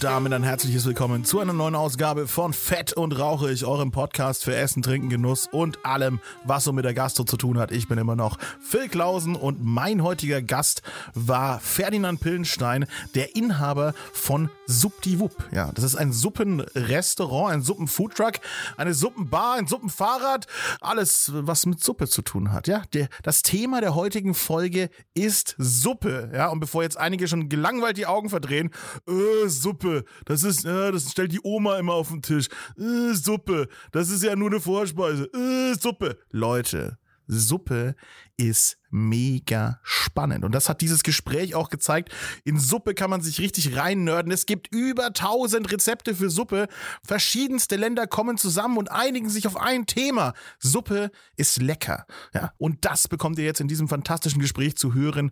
[0.00, 4.56] Damit ein herzliches Willkommen zu einer neuen Ausgabe von Fett und Rauchig, eurem Podcast für
[4.56, 7.70] Essen, Trinken, Genuss und allem, was so mit der Gastro zu tun hat.
[7.70, 10.80] Ich bin immer noch Phil Klausen und mein heutiger Gast
[11.12, 15.34] war Ferdinand Pillenstein, der Inhaber von Subdiwupp.
[15.52, 18.36] Ja, das ist ein Suppenrestaurant, ein Suppenfoodtruck,
[18.78, 20.46] eine Suppenbar, ein Suppenfahrrad,
[20.80, 22.68] alles, was mit Suppe zu tun hat.
[22.68, 26.30] Ja, der, das Thema der heutigen Folge ist Suppe.
[26.32, 28.70] Ja, und bevor jetzt einige schon gelangweilt die Augen verdrehen,
[29.06, 29.89] äh, Suppe,
[30.24, 32.48] das ist, äh, das stellt die Oma immer auf den Tisch.
[32.78, 35.24] Äh, Suppe, das ist ja nur eine Vorspeise.
[35.34, 36.18] Äh, Suppe.
[36.30, 36.98] Leute,
[37.30, 37.94] Suppe
[38.36, 40.44] ist mega spannend.
[40.44, 42.12] Und das hat dieses Gespräch auch gezeigt.
[42.44, 44.32] In Suppe kann man sich richtig reinnörden.
[44.32, 46.66] Es gibt über 1000 Rezepte für Suppe.
[47.04, 50.34] Verschiedenste Länder kommen zusammen und einigen sich auf ein Thema.
[50.58, 52.06] Suppe ist lecker.
[52.34, 55.30] Ja, und das bekommt ihr jetzt in diesem fantastischen Gespräch zu hören.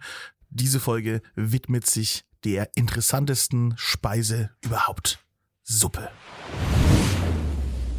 [0.50, 5.18] Diese Folge widmet sich der interessantesten Speise überhaupt.
[5.64, 6.10] Suppe.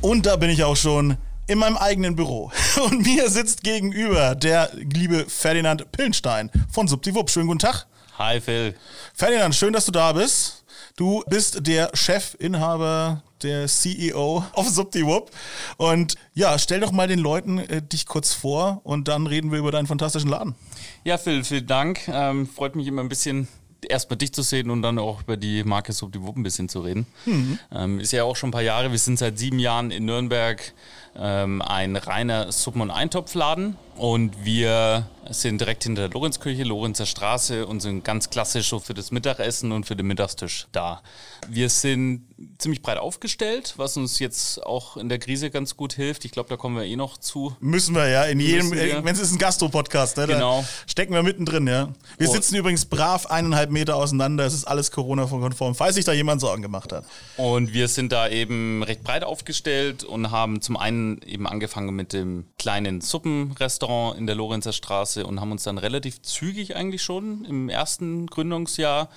[0.01, 2.51] Und da bin ich auch schon in meinem eigenen Büro.
[2.83, 7.29] Und mir sitzt gegenüber der liebe Ferdinand Pillenstein von Subdiwupp.
[7.29, 7.85] Schönen guten Tag.
[8.17, 8.75] Hi Phil.
[9.13, 10.65] Ferdinand, schön, dass du da bist.
[10.95, 15.31] Du bist der Chefinhaber, der CEO auf Subdiwupp.
[15.77, 19.59] Und ja, stell doch mal den Leuten äh, dich kurz vor und dann reden wir
[19.59, 20.55] über deinen fantastischen Laden.
[21.03, 22.07] Ja, Phil, vielen Dank.
[22.07, 23.47] Ähm, freut mich immer ein bisschen
[23.88, 27.08] erstmal dich zu sehen und dann auch über die Marke Subdiwupp ein bisschen zu reden.
[27.25, 27.59] Mhm.
[27.72, 30.73] Ähm, ist ja auch schon ein paar Jahre, wir sind seit sieben Jahren in Nürnberg
[31.15, 37.67] ähm, ein reiner Suppen- und Eintopfladen und wir sind direkt hinter der Lorenzkirche, Lorenzer Straße
[37.67, 41.01] und sind ganz klassisch so für das Mittagessen und für den Mittagstisch da.
[41.47, 42.25] Wir sind
[42.57, 46.25] ziemlich breit aufgestellt, was uns jetzt auch in der Krise ganz gut hilft.
[46.25, 47.55] Ich glaube, da kommen wir eh noch zu.
[47.59, 50.28] Müssen wir ja, in jedem, wenn es ist ein Gastro-Podcast, ne?
[50.28, 50.66] Genau.
[50.88, 51.89] stecken wir mittendrin, ja.
[52.17, 52.34] Wir oh.
[52.34, 56.61] sitzen übrigens brav eineinhalb Meter auseinander, es ist alles Corona-konform, falls sich da jemand Sorgen
[56.61, 57.05] gemacht hat.
[57.38, 62.13] Und wir sind da eben recht breit aufgestellt und haben zum einen eben angefangen mit
[62.13, 67.45] dem kleinen Suppenrestaurant in der Lorenzer Straße und haben uns dann relativ zügig eigentlich schon
[67.45, 69.09] im ersten Gründungsjahr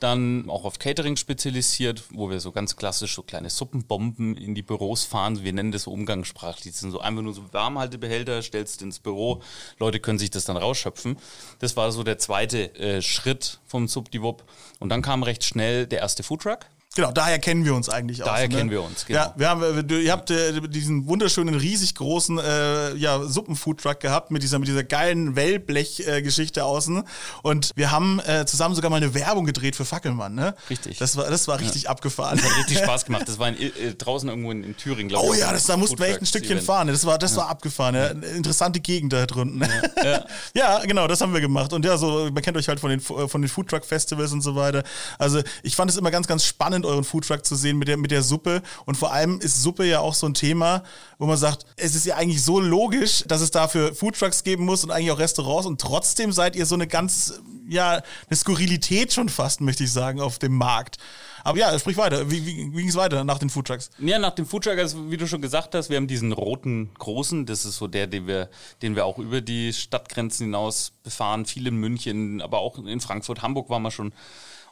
[0.00, 4.62] dann auch auf Catering spezialisiert, wo wir so ganz klassisch so kleine Suppenbomben in die
[4.62, 5.42] Büros fahren.
[5.42, 6.74] Wir nennen das so umgangssprachlich.
[6.74, 9.42] Das sind so einfach nur so Warmhaltebehälter, stellst ins Büro,
[9.78, 11.16] Leute können sich das dann rausschöpfen.
[11.60, 14.44] Das war so der zweite äh, Schritt vom Subdiwop.
[14.80, 16.66] Und dann kam recht schnell der erste Foodtruck.
[16.96, 18.28] Genau, daher kennen wir uns eigentlich auch.
[18.28, 18.56] Daher ne?
[18.56, 19.20] kennen wir uns, genau.
[19.20, 24.42] Ja, wir haben, ihr habt äh, diesen wunderschönen, riesig großen äh, ja, Suppenfoodtruck gehabt mit
[24.42, 27.02] dieser, mit dieser geilen Wellblech-Geschichte äh, außen.
[27.42, 30.54] Und wir haben äh, zusammen sogar mal eine Werbung gedreht für Fackelmann, ne?
[30.70, 30.96] Richtig.
[30.96, 31.90] Das war, das war richtig ja.
[31.90, 32.38] abgefahren.
[32.38, 33.28] Das hat richtig Spaß gemacht.
[33.28, 35.32] Das war in, äh, draußen irgendwo in, in Thüringen, glaube ich.
[35.32, 36.88] Oh ja, das, da mussten wir echt ein Stückchen fahren.
[36.88, 37.42] Das war, das ja.
[37.42, 37.94] war abgefahren.
[37.94, 38.06] Ja.
[38.06, 39.62] Interessante Gegend da drunten.
[40.02, 40.24] Ja.
[40.54, 40.78] ja.
[40.86, 41.74] genau, das haben wir gemacht.
[41.74, 44.82] Und ja, so, man kennt euch halt von den, von den Foodtruck-Festivals und so weiter.
[45.18, 48.10] Also ich fand es immer ganz, ganz spannend, euren Foodtruck zu sehen mit der, mit
[48.10, 48.62] der Suppe.
[48.84, 50.82] Und vor allem ist Suppe ja auch so ein Thema,
[51.18, 54.84] wo man sagt, es ist ja eigentlich so logisch, dass es dafür Foodtrucks geben muss
[54.84, 55.66] und eigentlich auch Restaurants.
[55.66, 60.20] Und trotzdem seid ihr so eine ganz, ja, eine Skurrilität schon fast, möchte ich sagen,
[60.20, 60.98] auf dem Markt.
[61.46, 62.28] Aber ja, sprich weiter.
[62.28, 63.90] Wie, wie, wie ging es weiter nach den Foodtrucks?
[64.00, 67.46] Ja, nach dem Foodtruck, also wie du schon gesagt hast, wir haben diesen roten großen,
[67.46, 68.50] das ist so der, den wir,
[68.82, 73.42] den wir auch über die Stadtgrenzen hinaus befahren, viel in München, aber auch in Frankfurt,
[73.42, 74.12] Hamburg waren wir schon.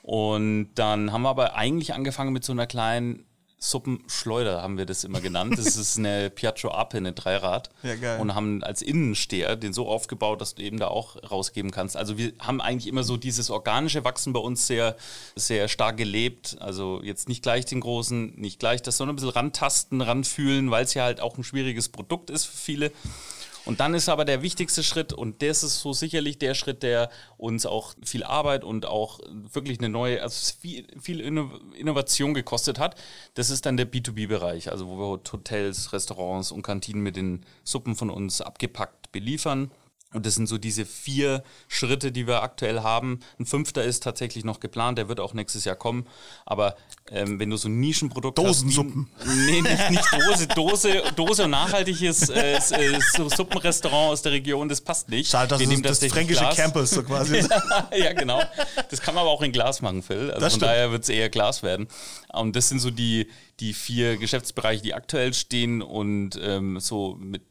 [0.05, 3.25] Und dann haben wir aber eigentlich angefangen mit so einer kleinen
[3.59, 5.57] Suppenschleuder, haben wir das immer genannt.
[5.57, 7.71] Das ist eine Piaggio Ape, eine Dreirad.
[7.83, 8.21] Ja, geil.
[8.21, 11.97] Und haben als Innensteher den so aufgebaut, dass du eben da auch rausgeben kannst.
[11.97, 14.95] Also wir haben eigentlich immer so dieses organische Wachsen bei uns sehr,
[15.37, 16.59] sehr stark gelebt.
[16.61, 20.85] Also jetzt nicht gleich den großen, nicht gleich das, sondern ein bisschen rantasten, ranfühlen, weil
[20.85, 22.93] es ja halt auch ein schwieriges Produkt ist für viele.
[23.65, 27.11] Und dann ist aber der wichtigste Schritt, und das ist so sicherlich der Schritt, der
[27.39, 29.21] uns auch viel Arbeit und auch
[29.53, 33.01] wirklich eine neue, also viel, viel Innovation gekostet hat.
[33.35, 37.97] Das ist dann der B2B-Bereich, also wo wir Hotels, Restaurants und Kantinen mit den Suppen
[37.97, 39.71] von uns abgepackt beliefern.
[40.15, 43.21] Und das sind so diese vier Schritte, die wir aktuell haben.
[43.39, 46.07] Ein fünfter ist tatsächlich noch geplant, der wird auch nächstes Jahr kommen.
[46.47, 46.77] Aber
[47.11, 49.09] ähm, wenn du so ein Nischenprodukt Dosensuppen.
[49.19, 49.27] hast.
[49.27, 49.47] Dosensuppen.
[49.47, 50.47] Nee, nicht, nicht Dose.
[50.47, 55.31] Dose, Dose und nachhaltiges äh, äh, so Suppenrestaurant aus der Region, das passt nicht.
[55.31, 56.57] Schade, das ist das, das fränkische Glas.
[56.57, 57.43] Campus so quasi.
[57.97, 58.41] ja, genau.
[58.91, 60.31] Das kann man aber auch in Glas machen, Phil.
[60.31, 60.63] Also das von stimmt.
[60.63, 61.89] daher wird es eher Glas werden.
[62.33, 63.29] Und das sind so die,
[63.61, 67.43] die vier Geschäftsbereiche, die aktuell stehen und ähm, so mit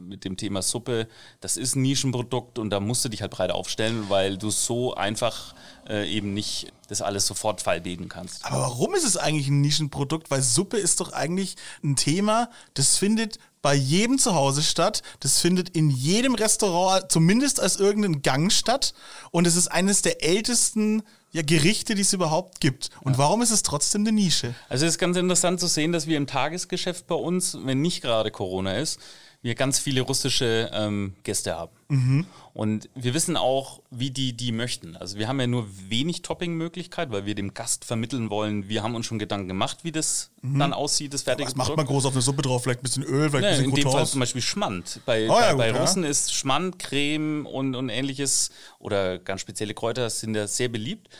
[0.00, 1.08] mit dem Thema Suppe,
[1.40, 4.94] das ist ein Nischenprodukt und da musst du dich halt breit aufstellen, weil du so
[4.94, 5.54] einfach
[5.88, 8.44] äh, eben nicht das alles sofort fallbeten kannst.
[8.44, 10.30] Aber warum ist es eigentlich ein Nischenprodukt?
[10.30, 15.02] Weil Suppe ist doch eigentlich ein Thema, das findet bei jedem zu Hause statt.
[15.20, 18.92] Das findet in jedem Restaurant zumindest als irgendein Gang statt.
[19.30, 22.90] Und es ist eines der ältesten ja, Gerichte, die es überhaupt gibt.
[23.00, 23.18] Und ja.
[23.18, 24.54] warum ist es trotzdem eine Nische?
[24.68, 28.02] Also es ist ganz interessant zu sehen, dass wir im Tagesgeschäft bei uns, wenn nicht
[28.02, 29.00] gerade Corona ist,
[29.42, 31.72] wir ganz viele russische ähm, Gäste haben.
[31.92, 32.26] Mhm.
[32.54, 34.96] Und wir wissen auch, wie die die möchten.
[34.96, 38.94] Also wir haben ja nur wenig Topping-Möglichkeit, weil wir dem Gast vermitteln wollen, wir haben
[38.94, 40.58] uns schon Gedanken gemacht, wie das mhm.
[40.58, 42.62] dann aussieht, das fertige Was macht man groß auf eine Suppe drauf?
[42.62, 45.00] Vielleicht ein bisschen Öl, vielleicht nee, ein bisschen In dem Fall zum Beispiel Schmand.
[45.04, 46.08] Bei, oh, ja, bei, gut, Russen ja.
[46.08, 51.10] ist Schmand, Creme und, und ähnliches oder ganz spezielle Kräuter sind da sehr beliebt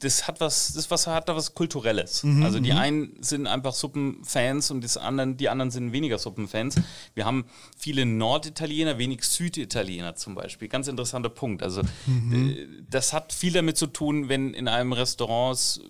[0.00, 2.22] das hat was, das was hat da was Kulturelles.
[2.22, 2.78] Mhm, also die mhm.
[2.78, 6.76] einen sind einfach Suppenfans und das anderen, die anderen sind weniger Suppenfans.
[7.14, 7.44] Wir haben
[7.76, 10.68] viele Norditaliener, wenig Süditaliener zum Beispiel.
[10.68, 11.62] Ganz interessanter Punkt.
[11.62, 12.50] Also mhm.
[12.50, 15.80] Äh, das hat viel damit zu tun, wenn in einem Restaurant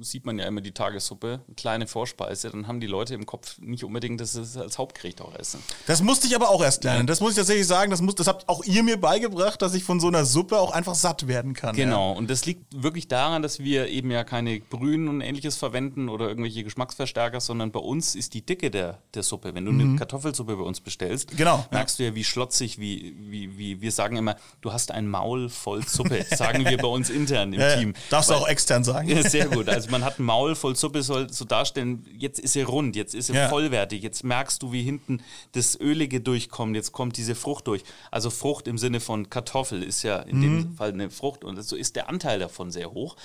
[0.00, 3.84] sieht man ja immer die Tagessuppe, kleine Vorspeise, dann haben die Leute im Kopf nicht
[3.84, 5.62] unbedingt, dass sie es als Hauptgericht auch essen.
[5.86, 7.06] Das musste ich aber auch erst lernen.
[7.06, 9.84] Das muss ich tatsächlich sagen, das, muss, das habt auch ihr mir beigebracht, dass ich
[9.84, 11.74] von so einer Suppe auch einfach satt werden kann.
[11.74, 12.18] Genau, ja.
[12.18, 16.28] und das liegt wirklich daran, dass wir eben ja keine Brühen und ähnliches verwenden oder
[16.28, 19.54] irgendwelche Geschmacksverstärker, sondern bei uns ist die Dicke der, der Suppe.
[19.54, 19.80] Wenn du mhm.
[19.80, 22.06] eine Kartoffelsuppe bei uns bestellst, genau, merkst ja.
[22.06, 25.86] du ja, wie schlotzig, wie, wie, wie wir sagen immer, du hast ein Maul voll
[25.86, 27.94] Suppe, sagen wir bei uns intern im ja, Team.
[28.10, 29.08] Darfst du auch extern sagen.
[29.28, 29.68] Sehr gut.
[29.68, 33.14] Also man hat ein Maul voll Suppe, soll so darstellen, jetzt ist sie rund, jetzt
[33.14, 33.48] ist sie ja.
[33.48, 37.82] vollwertig, jetzt merkst du, wie hinten das Ölige durchkommt, jetzt kommt diese Frucht durch.
[38.10, 40.42] Also Frucht im Sinne von Kartoffel ist ja in mhm.
[40.42, 43.16] dem Fall eine Frucht und so ist der Anteil davon sehr hoch.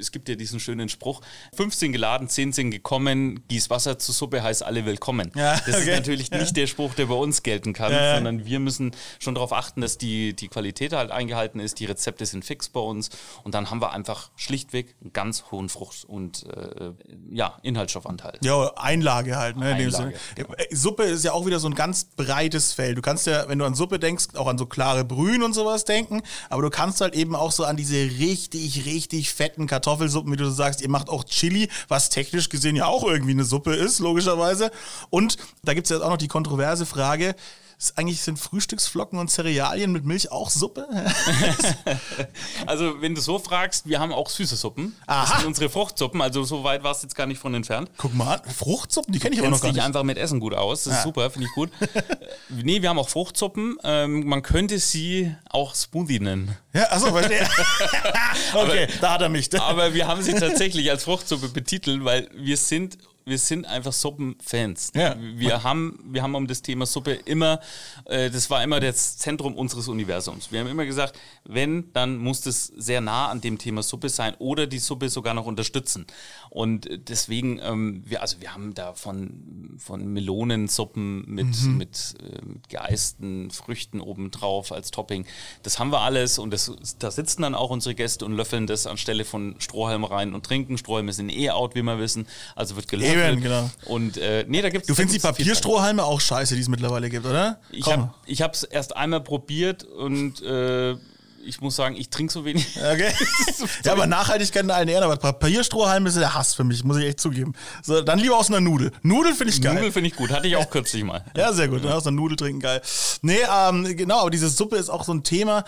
[0.00, 1.20] Es gibt ja diesen schönen Spruch,
[1.54, 5.30] 15 geladen, 10 sind gekommen, gieß Wasser zur Suppe heißt alle willkommen.
[5.34, 5.80] Ja, das okay.
[5.80, 9.34] ist natürlich nicht der Spruch, der bei uns gelten kann, ja, sondern wir müssen schon
[9.34, 13.10] darauf achten, dass die, die Qualität halt eingehalten ist, die Rezepte sind fix bei uns
[13.44, 16.92] und dann haben wir einfach schlichtweg einen ganz hohen Frucht- und äh,
[17.30, 18.38] ja, Inhaltsstoffanteil.
[18.42, 19.56] Ja, Einlage halt.
[19.56, 20.54] Ne, Einlage, genau.
[20.70, 22.96] Suppe ist ja auch wieder so ein ganz breites Feld.
[22.96, 25.84] Du kannst ja, wenn du an Suppe denkst, auch an so klare Brühen und sowas
[25.84, 30.36] denken, aber du kannst halt eben auch so an diese richtig, richtig fetten Kartoffelsuppen, wie
[30.36, 33.98] du sagst, ihr macht auch Chili, was technisch gesehen ja auch irgendwie eine Suppe ist,
[33.98, 34.70] logischerweise.
[35.10, 37.34] Und da gibt es jetzt auch noch die kontroverse Frage,
[37.96, 40.86] eigentlich sind Frühstücksflocken und Cerealien mit Milch auch Suppe?
[42.66, 44.94] also, wenn du so fragst, wir haben auch süße Suppen.
[45.06, 45.22] Aha.
[45.22, 47.90] Das sind unsere Fruchtsuppen, also so weit war es jetzt gar nicht von entfernt.
[47.96, 49.82] Guck mal an, Fruchtsuppen, die kenne ich aber noch gar nicht.
[49.82, 50.98] einfach mit Essen gut aus, das ja.
[50.98, 51.70] ist super, finde ich gut.
[52.50, 53.78] nee, wir haben auch Fruchtsuppen.
[53.82, 56.56] Ähm, man könnte sie auch Smoothie nennen.
[56.74, 57.42] Ja, achso, verstehe.
[58.54, 59.58] okay, aber, da hat er mich.
[59.58, 62.98] aber wir haben sie tatsächlich als Fruchtsuppe betitelt, weil wir sind
[63.30, 64.92] wir sind einfach Suppenfans.
[64.94, 65.16] Ja.
[65.18, 67.60] Wir, haben, wir haben um das Thema Suppe immer,
[68.04, 70.52] äh, das war immer das Zentrum unseres Universums.
[70.52, 74.34] Wir haben immer gesagt, wenn, dann muss das sehr nah an dem Thema Suppe sein
[74.38, 76.06] oder die Suppe sogar noch unterstützen.
[76.50, 81.76] Und deswegen, ähm, wir, also wir haben da von, von Melonensuppen mit, mhm.
[81.76, 85.24] mit, äh, geeisten Früchten obendrauf als Topping.
[85.62, 88.88] Das haben wir alles und das, da sitzen dann auch unsere Gäste und löffeln das
[88.88, 90.76] anstelle von Strohhalm rein und trinken.
[90.76, 92.26] Strohhalme sind eh out, wie wir wissen.
[92.56, 93.70] Also wird gelöffelt Eben, genau.
[93.86, 94.88] Und äh, nee, da gibt's.
[94.88, 97.60] Du findest die Papierstrohhalme auch scheiße, die es mittlerweile gibt, oder?
[97.70, 97.86] Ich
[98.42, 100.96] habe es erst einmal probiert und äh,
[101.44, 102.66] ich muss sagen, ich trinke so wenig.
[102.80, 103.12] Okay.
[103.84, 107.04] ja, aber Nachhaltigkeit in allen Ehren, aber Papierstrohhalme ist der Hass für mich, muss ich
[107.04, 107.54] echt zugeben.
[107.82, 108.90] So, dann lieber aus einer Nudel.
[109.02, 109.74] Nudel finde ich geil.
[109.74, 111.24] Nudel finde ich gut, hatte ich auch kürzlich mal.
[111.36, 111.84] ja, sehr gut.
[111.84, 111.94] Ja.
[111.94, 112.80] Aus einer Nudel trinken, geil.
[113.22, 115.64] Nee, ähm, genau, aber diese Suppe ist auch so ein Thema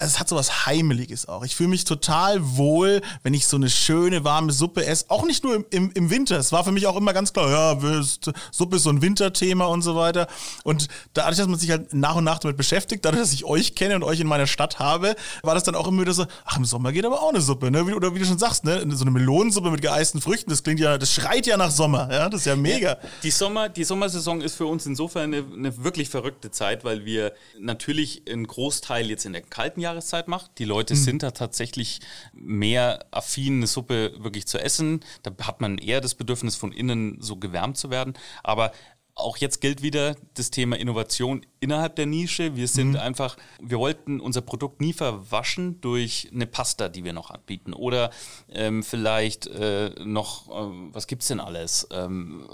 [0.00, 1.44] es hat so was Heimeliges auch.
[1.44, 5.04] Ich fühle mich total wohl, wenn ich so eine schöne warme Suppe esse.
[5.08, 6.38] Auch nicht nur im, im, im Winter.
[6.38, 8.02] Es war für mich auch immer ganz klar, ja,
[8.50, 10.26] Suppe ist so ein Winterthema und so weiter.
[10.64, 13.74] Und dadurch, dass man sich halt nach und nach damit beschäftigt, dadurch, dass ich euch
[13.74, 16.56] kenne und euch in meiner Stadt habe, war das dann auch immer wieder so, ach,
[16.56, 17.84] im Sommer geht aber auch eine Suppe, ne?
[17.94, 18.82] Oder wie du schon sagst, ne?
[18.90, 22.30] So eine Melonensuppe mit geeisten Früchten, das klingt ja, das schreit ja nach Sommer, ja?
[22.30, 22.96] Das ist ja mega.
[23.22, 27.32] Die, Sommer, die Sommersaison ist für uns insofern eine, eine wirklich verrückte Zeit, weil wir
[27.58, 30.58] natürlich einen Großteil jetzt in der kalten Jahr Jahreszeit macht.
[30.58, 30.98] Die Leute mhm.
[30.98, 32.00] sind da tatsächlich
[32.32, 35.00] mehr affin, eine Suppe wirklich zu essen.
[35.22, 38.14] Da hat man eher das Bedürfnis, von innen so gewärmt zu werden.
[38.42, 38.72] Aber
[39.20, 42.56] auch jetzt gilt wieder das Thema Innovation innerhalb der Nische.
[42.56, 42.96] Wir sind mhm.
[42.96, 47.72] einfach, wir wollten unser Produkt nie verwaschen durch eine Pasta, die wir noch anbieten.
[47.72, 48.10] Oder
[48.50, 51.86] ähm, vielleicht äh, noch, äh, was gibt es denn alles?
[51.90, 52.44] Ähm,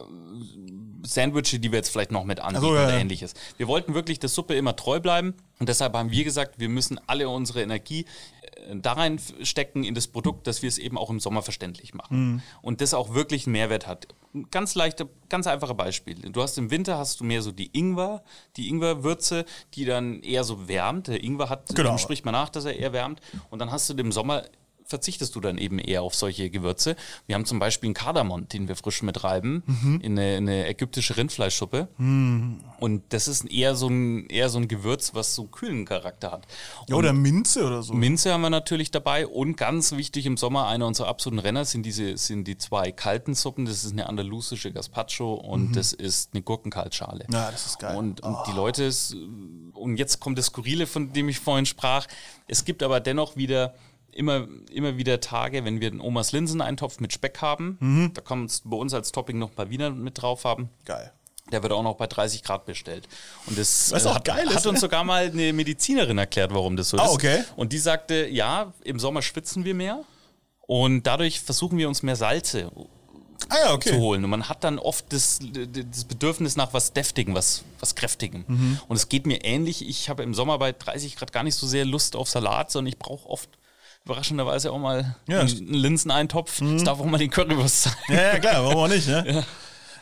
[1.03, 3.35] Sandwiches, die wir jetzt vielleicht noch mit anbieten so, ja, oder ähnliches.
[3.57, 5.35] Wir wollten wirklich der Suppe immer treu bleiben.
[5.59, 8.05] Und deshalb haben wir gesagt, wir müssen alle unsere Energie
[8.75, 12.33] da reinstecken in das Produkt, dass wir es eben auch im Sommer verständlich machen.
[12.33, 12.43] Mhm.
[12.63, 14.09] Und das auch wirklich einen Mehrwert hat.
[14.51, 16.15] Ganz leichte, ganz einfache Beispiel.
[16.33, 18.23] Du hast im Winter hast du mehr so die Ingwer,
[18.57, 21.09] die Ingwerwürze, die dann eher so wärmt.
[21.09, 21.91] Der Ingwer hat, Genau.
[21.91, 23.21] dem spricht man nach, dass er eher wärmt.
[23.51, 24.45] Und dann hast du im Sommer
[24.87, 26.97] verzichtest du dann eben eher auf solche Gewürze.
[27.27, 30.01] Wir haben zum Beispiel einen Kardamom, den wir frisch mit reiben, Mhm.
[30.03, 31.89] in, eine, in eine ägyptische Rindfleischsuppe.
[31.99, 36.47] Und das ist eher so, ein, eher so ein Gewürz, was so kühlen Charakter hat.
[36.89, 37.95] Ja, oder Minze oder so.
[37.95, 41.85] Minze haben wir natürlich dabei und ganz wichtig im Sommer, einer unserer absoluten Renner sind
[41.85, 43.65] diese sind die zwei kalten Suppen.
[43.67, 47.25] Das ist eine andalusische Gazpacho und das ist eine Gurkenkaltschale.
[47.29, 47.35] Mhm.
[47.35, 47.95] Ja, das ist geil.
[47.95, 47.99] Oh.
[47.99, 48.91] Und, und die Leute,
[49.75, 52.07] und jetzt kommt das Skurrile, von dem ich vorhin sprach.
[52.49, 53.75] Es gibt aber dennoch wieder
[54.17, 57.77] immer, immer wieder Tage, wenn wir den Omas Linseneintopf mit Speck haben.
[57.81, 58.13] Mhm.
[58.15, 60.71] Da man bei uns als Topping noch ein paar Wiener mit drauf haben.
[60.85, 61.13] geil.
[61.53, 63.07] Der wird auch noch bei 30 Grad bestellt.
[63.47, 66.53] Und das Was äh, auch hat, geil ist, hat uns sogar mal eine Medizinerin erklärt,
[66.53, 67.13] warum das so Ah, ist.
[67.13, 67.45] okay.
[67.55, 70.03] Und die sagte, ja, im Sommer schwitzen wir mehr
[70.63, 72.69] und dadurch versuchen wir uns mehr Salze
[73.49, 73.91] Ah ja, okay.
[73.91, 74.25] zu holen.
[74.25, 78.45] Und man hat dann oft das, das Bedürfnis nach was Deftigen, was, was Kräftigem.
[78.49, 78.81] Mhm.
[78.89, 79.89] Und es geht mir ähnlich.
[79.89, 82.89] Ich habe im Sommer bei 30 Grad gar nicht so sehr Lust auf Salat, sondern
[82.89, 83.49] ich brauche oft
[84.07, 85.43] überraschenderweise auch mal Ja.
[85.43, 85.49] Mhm.
[85.51, 86.63] einen Linseneintopf.
[86.63, 87.93] Es darf auch mal den Currywurst sein.
[88.09, 89.25] Ja, ja, klar, warum auch nicht, ne?
[89.35, 89.43] Ja.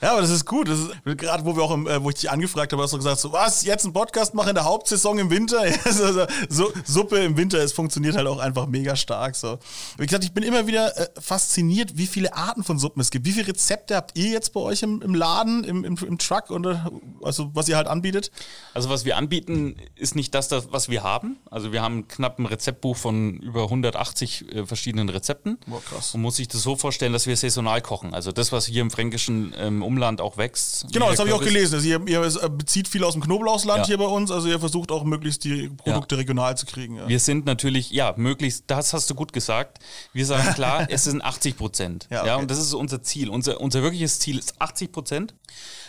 [0.01, 0.69] Aber das ist gut.
[0.69, 2.97] Das ist, gerade wo wir auch, im, äh, wo ich dich angefragt habe, hast du
[2.97, 5.65] gesagt, so, was, jetzt einen Podcast machen in der Hauptsaison im Winter?
[5.75, 9.37] Ja, so, Suppe im Winter, es funktioniert halt auch einfach mega stark.
[9.37, 9.59] So.
[9.97, 13.27] Wie gesagt, ich bin immer wieder äh, fasziniert, wie viele Arten von Suppen es gibt.
[13.27, 16.51] Wie viele Rezepte habt ihr jetzt bei euch im, im Laden, im, im, im Truck,
[16.51, 16.91] oder,
[17.23, 18.31] also was ihr halt anbietet?
[18.73, 21.37] Also was wir anbieten, ist nicht das, das, was wir haben.
[21.51, 25.59] Also wir haben knapp ein Rezeptbuch von über 180 äh, verschiedenen Rezepten.
[25.67, 26.15] Boah, krass.
[26.15, 28.15] Und muss sich das so vorstellen, dass wir saisonal kochen.
[28.15, 30.87] Also das, was hier im fränkischen ähm, Umland auch wächst.
[30.93, 31.77] Genau, das habe ich auch gelesen.
[31.77, 32.21] Also ihr, ihr
[32.51, 33.87] bezieht viel aus dem Knoblauchsland Ja.
[33.87, 36.97] hier bei uns, also ihr versucht auch möglichst die Produkte regional zu kriegen.
[36.97, 37.09] Ja.
[37.09, 39.79] Wir sind natürlich, ja, möglichst, das hast du gut gesagt.
[40.13, 42.09] Wir sagen klar, es sind 80 Prozent.
[42.11, 42.43] Ja, Ja, okay.
[42.43, 43.29] und das ist unser Ziel.
[43.31, 45.35] Unser, unser wirkliches Ziel ist 80 Prozent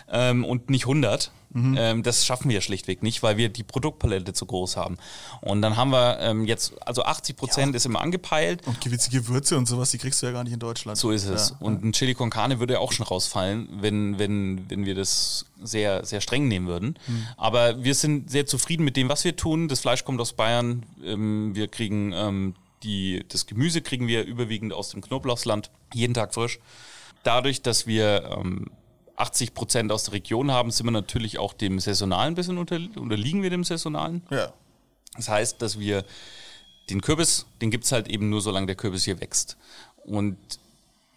[0.09, 1.31] ähm, und nicht 100.
[1.55, 1.75] Mhm.
[1.79, 4.97] Ähm, das schaffen wir schlichtweg nicht, weil wir die Produktpalette zu groß haben.
[5.39, 8.67] Und dann haben wir ähm, jetzt, also 80 Prozent ist immer angepeilt.
[8.67, 10.97] Und gewisse Gewürze und sowas, die kriegst du ja gar nicht in Deutschland.
[10.97, 11.51] So ist es.
[11.51, 11.55] Ja.
[11.65, 15.45] Und ein Chili con Carne würde ja auch schon rausfallen, wenn, wenn, wenn wir das
[15.63, 16.99] sehr, sehr streng nehmen würden.
[17.05, 17.25] Hm.
[17.37, 19.69] Aber wir sind sehr zufrieden mit dem, was wir tun.
[19.69, 20.85] Das Fleisch kommt aus Bayern.
[21.05, 26.33] Ähm, wir kriegen ähm, die, das Gemüse kriegen wir überwiegend aus dem Knoblauchsland, jeden Tag
[26.33, 26.59] frisch.
[27.23, 28.67] Dadurch, dass wir ähm,
[29.17, 32.75] 80 Prozent aus der Region haben, sind wir natürlich auch dem Saisonalen ein bisschen unter,
[32.75, 34.23] unterliegen wir dem Saisonalen.
[34.29, 34.53] Ja.
[35.15, 36.03] Das heißt, dass wir
[36.89, 39.57] den Kürbis, den gibt es halt eben nur, solange der Kürbis hier wächst.
[40.03, 40.37] Und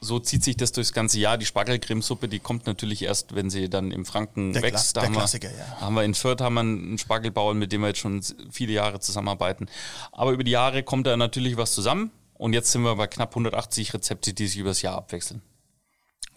[0.00, 1.38] so zieht sich das durchs ganze Jahr.
[1.38, 4.96] Die Spargelcremesuppe, die kommt natürlich erst, wenn sie dann im Franken Der wächst.
[4.96, 5.80] Da der haben wir, Klassiker, ja.
[5.80, 9.00] haben wir in Fürth haben wir einen Spargelbauern, mit dem wir jetzt schon viele Jahre
[9.00, 9.66] zusammenarbeiten.
[10.12, 12.12] Aber über die Jahre kommt da natürlich was zusammen.
[12.34, 15.42] Und jetzt sind wir bei knapp 180 Rezepte, die sich übers Jahr abwechseln.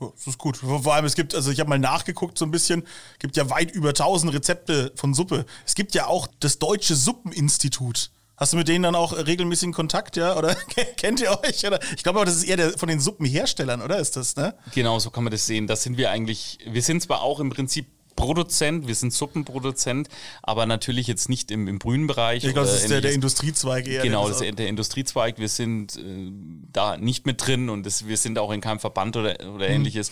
[0.02, 0.58] Das ist gut.
[0.58, 2.84] Vor allem, es gibt, also ich habe mal nachgeguckt so ein bisschen,
[3.20, 5.46] gibt ja weit über 1000 Rezepte von Suppe.
[5.66, 8.12] Es gibt ja auch das Deutsche Suppeninstitut.
[8.42, 10.36] Hast du mit denen dann auch regelmäßigen Kontakt, ja?
[10.36, 10.56] Oder
[10.98, 11.64] kennt ihr euch?
[11.66, 11.80] Oder?
[11.96, 14.56] Ich glaube aber, das ist eher der, von den Suppenherstellern, oder ist das, ne?
[14.74, 15.68] Genau, so kann man das sehen.
[15.68, 20.08] Das sind wir eigentlich, wir sind zwar auch im Prinzip Produzent, wir sind Suppenproduzent,
[20.44, 22.44] aber natürlich jetzt nicht im, im Brühenbereich.
[22.44, 23.14] Ich glaube, das ist der, der.
[23.14, 24.04] Industriezweig eher.
[24.04, 25.40] Genau, das ist der Industriezweig.
[25.40, 26.32] Wir sind äh,
[26.72, 29.76] da nicht mit drin und das, wir sind auch in keinem Verband oder, oder Hm.
[29.76, 30.12] ähnliches.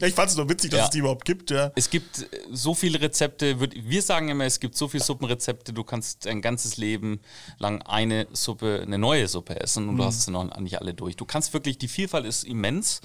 [0.00, 0.84] Ja, ich fand es nur witzig, dass Ja.
[0.84, 1.72] es die überhaupt gibt, ja.
[1.76, 5.84] Es gibt äh, so viele Rezepte, wir sagen immer, es gibt so viele Suppenrezepte, du
[5.84, 7.20] kannst dein ganzes Leben
[7.58, 11.16] lang eine Suppe, eine neue Suppe essen und du hast sie noch nicht alle durch.
[11.16, 13.00] Du kannst wirklich, die Vielfalt ist immens.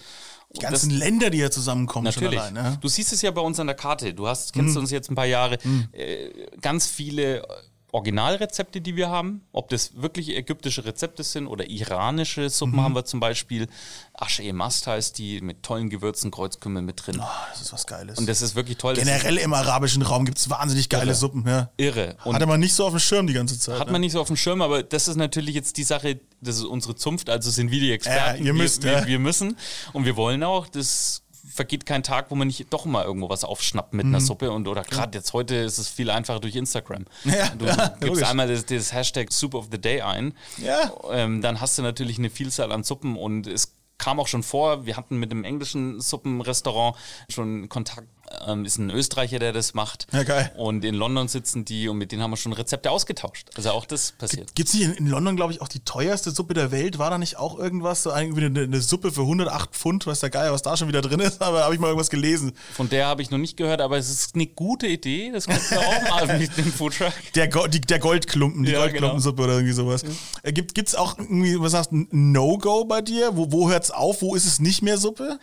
[0.55, 2.39] Die ganzen Länder, die hier zusammenkommen, Natürlich.
[2.39, 2.74] schon allein.
[2.74, 2.75] Ja?
[2.77, 4.15] Du siehst es ja bei uns an der Karte.
[4.15, 4.81] Du hast, kennst Mhm.
[4.81, 5.60] uns jetzt ein paar Jahre.
[5.91, 6.29] Äh,
[6.60, 7.46] ganz viele
[7.91, 9.41] Originalrezepte, die wir haben.
[9.51, 12.81] Ob das wirklich ägyptische Rezepte sind oder iranische Suppen Mhm.
[12.81, 13.67] haben wir zum Beispiel.
[14.13, 17.19] Asche e Mast heißt die, mit tollen Gewürzen, Kreuzkümmel mit drin.
[17.19, 18.17] Ah, das ist was Geiles.
[18.17, 18.96] Und das ist wirklich toll.
[18.96, 21.15] Generell im arabischen Raum gibt es wahnsinnig geile Irre.
[21.15, 21.69] Suppen, ja.
[21.77, 22.17] irre.
[22.25, 23.79] Und Hatte man nicht so auf dem Schirm die ganze Zeit.
[23.79, 23.93] hat ne?
[23.93, 26.65] man nicht so auf dem Schirm, aber das ist natürlich jetzt die Sache, das ist
[26.65, 28.39] unsere Zunft, also sind wir die Experten.
[28.41, 29.00] Ja, ihr müsst, wir, ja.
[29.01, 29.58] wir, wir müssen
[29.93, 33.43] und wir wollen auch, das vergeht kein Tag, wo man nicht doch mal irgendwo was
[33.43, 34.15] aufschnappt mit Mhm.
[34.15, 37.05] einer Suppe und oder gerade jetzt heute ist es viel einfacher durch Instagram.
[37.25, 38.24] Ja, du ja, gibst logisch.
[38.27, 40.91] einmal das, das Hashtag Soup of the Day ein, Ja.
[41.12, 44.86] ähm, dann hast du natürlich eine Vielzahl an Suppen und es kam auch schon vor,
[44.86, 46.96] wir hatten mit einem englischen Suppenrestaurant
[47.29, 48.08] schon Kontakt,
[48.48, 50.07] ähm, ist ein Österreicher, der das macht.
[50.12, 50.51] Ja, geil.
[50.57, 53.50] Und in London sitzen die und mit denen haben wir schon Rezepte ausgetauscht.
[53.55, 54.55] Also auch das passiert.
[54.55, 57.00] Gibt es nicht in, in London, glaube ich, auch die teuerste Suppe der Welt?
[57.00, 58.03] War da nicht auch irgendwas?
[58.03, 61.01] So irgendwie eine, eine Suppe für 108 Pfund, weiß der Geier, was da schon wieder
[61.01, 62.53] drin ist, aber habe ich mal irgendwas gelesen.
[62.74, 65.31] Von der habe ich noch nicht gehört, aber es ist eine gute Idee.
[65.31, 67.13] Das kannst du auch mal mit dem Foodtruck.
[67.36, 70.03] Der, Go die, der Goldklumpen, die Ja, Goldklumpensuppe oder irgendwie sowas.
[70.43, 73.36] Äh, Gibt es auch irgendwie, was sagst du, ein No-Go bei dir?
[73.36, 74.21] Wo, wo hört es auf?
[74.21, 75.39] Wo ist es nicht mehr Suppe?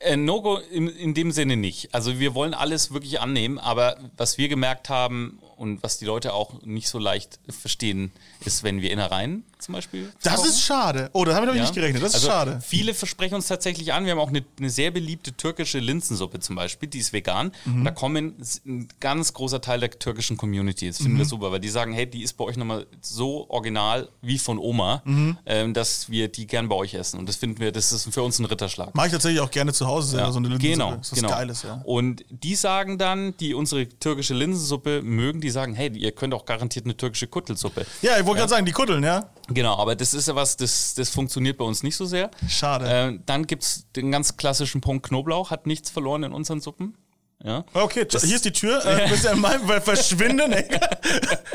[0.00, 1.92] Äh, No-Go in, in dem Sinne nicht.
[1.92, 6.34] Also wir wollen alles wirklich annehmen, aber was wir gemerkt haben und was die Leute
[6.34, 8.12] auch nicht so leicht verstehen,
[8.44, 10.12] ist, wenn wir Innereien zum Beispiel.
[10.22, 10.48] Das kochen.
[10.48, 11.10] ist schade.
[11.12, 11.62] Oh, das habe ich Ja.
[11.62, 12.02] nicht gerechnet.
[12.02, 12.60] Das ist also schade.
[12.66, 14.04] Viele versprechen uns tatsächlich an.
[14.04, 17.52] Wir haben auch eine, eine sehr beliebte türkische Linsensuppe zum Beispiel, die ist vegan.
[17.64, 17.74] Mhm.
[17.80, 18.34] Und da kommen
[18.66, 20.86] ein ganz großer Teil der türkischen Community.
[20.88, 21.28] Das finden wir Mhm.
[21.28, 25.02] super, weil die sagen, hey, die ist bei euch nochmal so original wie von Oma,
[25.04, 25.38] Mhm.
[25.46, 27.18] ähm, dass wir die gern bei euch essen.
[27.18, 28.94] Und das finden wir, das ist für uns ein Ritterschlag.
[28.94, 30.72] Mache ich tatsächlich auch gerne zu Hause selber, so eine Linsensuppe.
[30.72, 31.28] Genau, Das ist was genau.
[31.30, 31.82] Geiles, ja.
[31.84, 36.44] Und die sagen dann, die unsere türkische Linsensuppe mögen, die sagen, hey, ihr könnt auch
[36.44, 37.86] garantiert eine türkische Kuttelsuppe.
[38.02, 39.28] Ja, ich wollte gerade sagen, die Kuddeln, ja.
[39.48, 42.30] Genau, aber das ist ja was, das, das funktioniert bei uns nicht so sehr.
[42.48, 42.86] Schade.
[42.86, 46.96] Äh, dann gibt es den ganz klassischen Punkt Knoblauch, hat nichts verloren in unseren Suppen.
[47.42, 47.64] Ja.
[47.72, 48.84] Okay, hier ist die Tür.
[48.84, 50.52] Äh, bist du in meinem verschwinden?
[50.52, 50.68] ey.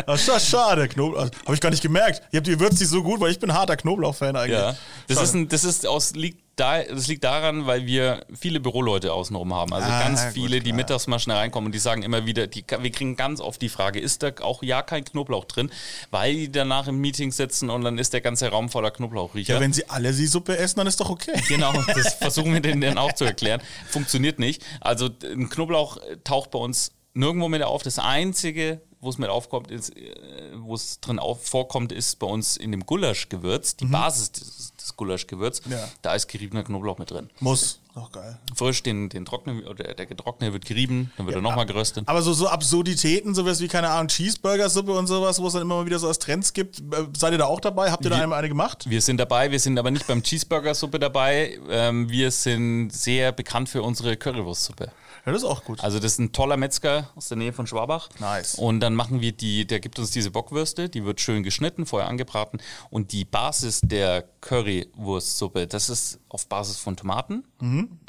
[0.06, 0.88] Das ist schade.
[0.88, 1.30] Knoblauch.
[1.46, 2.22] Habe ich gar nicht gemerkt.
[2.32, 4.60] Ihr habt die würzt nicht so gut, weil ich bin harter Knoblauch-Fan eigentlich.
[4.60, 4.76] Ja,
[5.08, 5.28] das Schade.
[5.28, 9.54] ist, ein, das ist aus, liegt, da, das liegt daran, weil wir viele Büroleute außenrum
[9.54, 9.74] haben.
[9.74, 12.26] Also Ah, ganz na gut, viele, die mittags mal schnell reinkommen und die sagen immer
[12.28, 15.72] wieder, die, wir kriegen ganz oft die Frage, ist da auch ja kein Knoblauch drin?
[16.12, 19.56] Weil die danach im Meeting sitzen und dann ist der ganze Raum voller Knoblauchriecher.
[19.56, 21.42] Ja, wenn sie alle die Suppe essen, dann ist doch okay.
[21.48, 23.62] Genau, das versuchen wir denen dann auch zu erklären.
[23.90, 24.64] Funktioniert nicht.
[24.80, 27.84] Also ein Knoblauch äh, taucht bei uns nirgendwo mit auf.
[27.84, 30.14] Das Einzige, wo es mit aufkommt, ist, äh,
[30.56, 34.96] wo es drin auf, vorkommt, ist bei uns in dem Gulaschgewürz, die Basis des, des
[34.96, 35.62] Gulaschgewürz.
[35.70, 35.90] Ja.
[36.02, 37.30] Da ist geriebener Knoblauch mit drin.
[37.40, 37.80] Muss.
[37.96, 38.40] Doch geil.
[38.56, 42.08] Frisch, den, den trocknen, oder der getrocknete wird gerieben, dann wird er nochmal geröstet.
[42.08, 45.76] Aber so, so Absurditäten, sowas wie, keine Ahnung, Cheeseburger-Suppe und sowas, wo es dann immer
[45.76, 46.80] mal wieder so als Trends gibt.
[46.80, 47.92] Äh, Seid ihr da auch dabei?
[47.92, 48.90] Habt ihr da Wir- einmal eine gemacht?
[48.90, 51.60] Wir sind dabei, wir sind aber nicht beim Cheeseburger-Suppe dabei.
[51.70, 54.86] Ähm, wir sind sehr bekannt für unsere Currywurstsuppe.
[55.26, 55.82] Ja, das ist auch gut.
[55.82, 58.10] Also das ist ein toller Metzger aus der Nähe von Schwabach.
[58.20, 58.56] Nice.
[58.56, 62.10] Und dann machen wir die, der gibt uns diese Bockwürste, die wird schön geschnitten, vorher
[62.10, 62.60] angebraten.
[62.90, 67.44] Und die Basis der Currywurstsuppe, das ist auf Basis von Tomaten,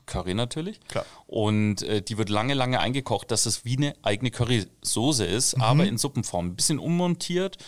[0.06, 0.80] Curry natürlich.
[0.80, 0.88] Mhm.
[0.88, 1.06] Klar.
[1.26, 5.62] Und äh, die wird lange, lange eingekocht, dass es wie eine eigene Currysoße ist, Mhm.
[5.62, 6.46] aber in Suppenform.
[6.49, 7.58] Ein bisschen ummontiert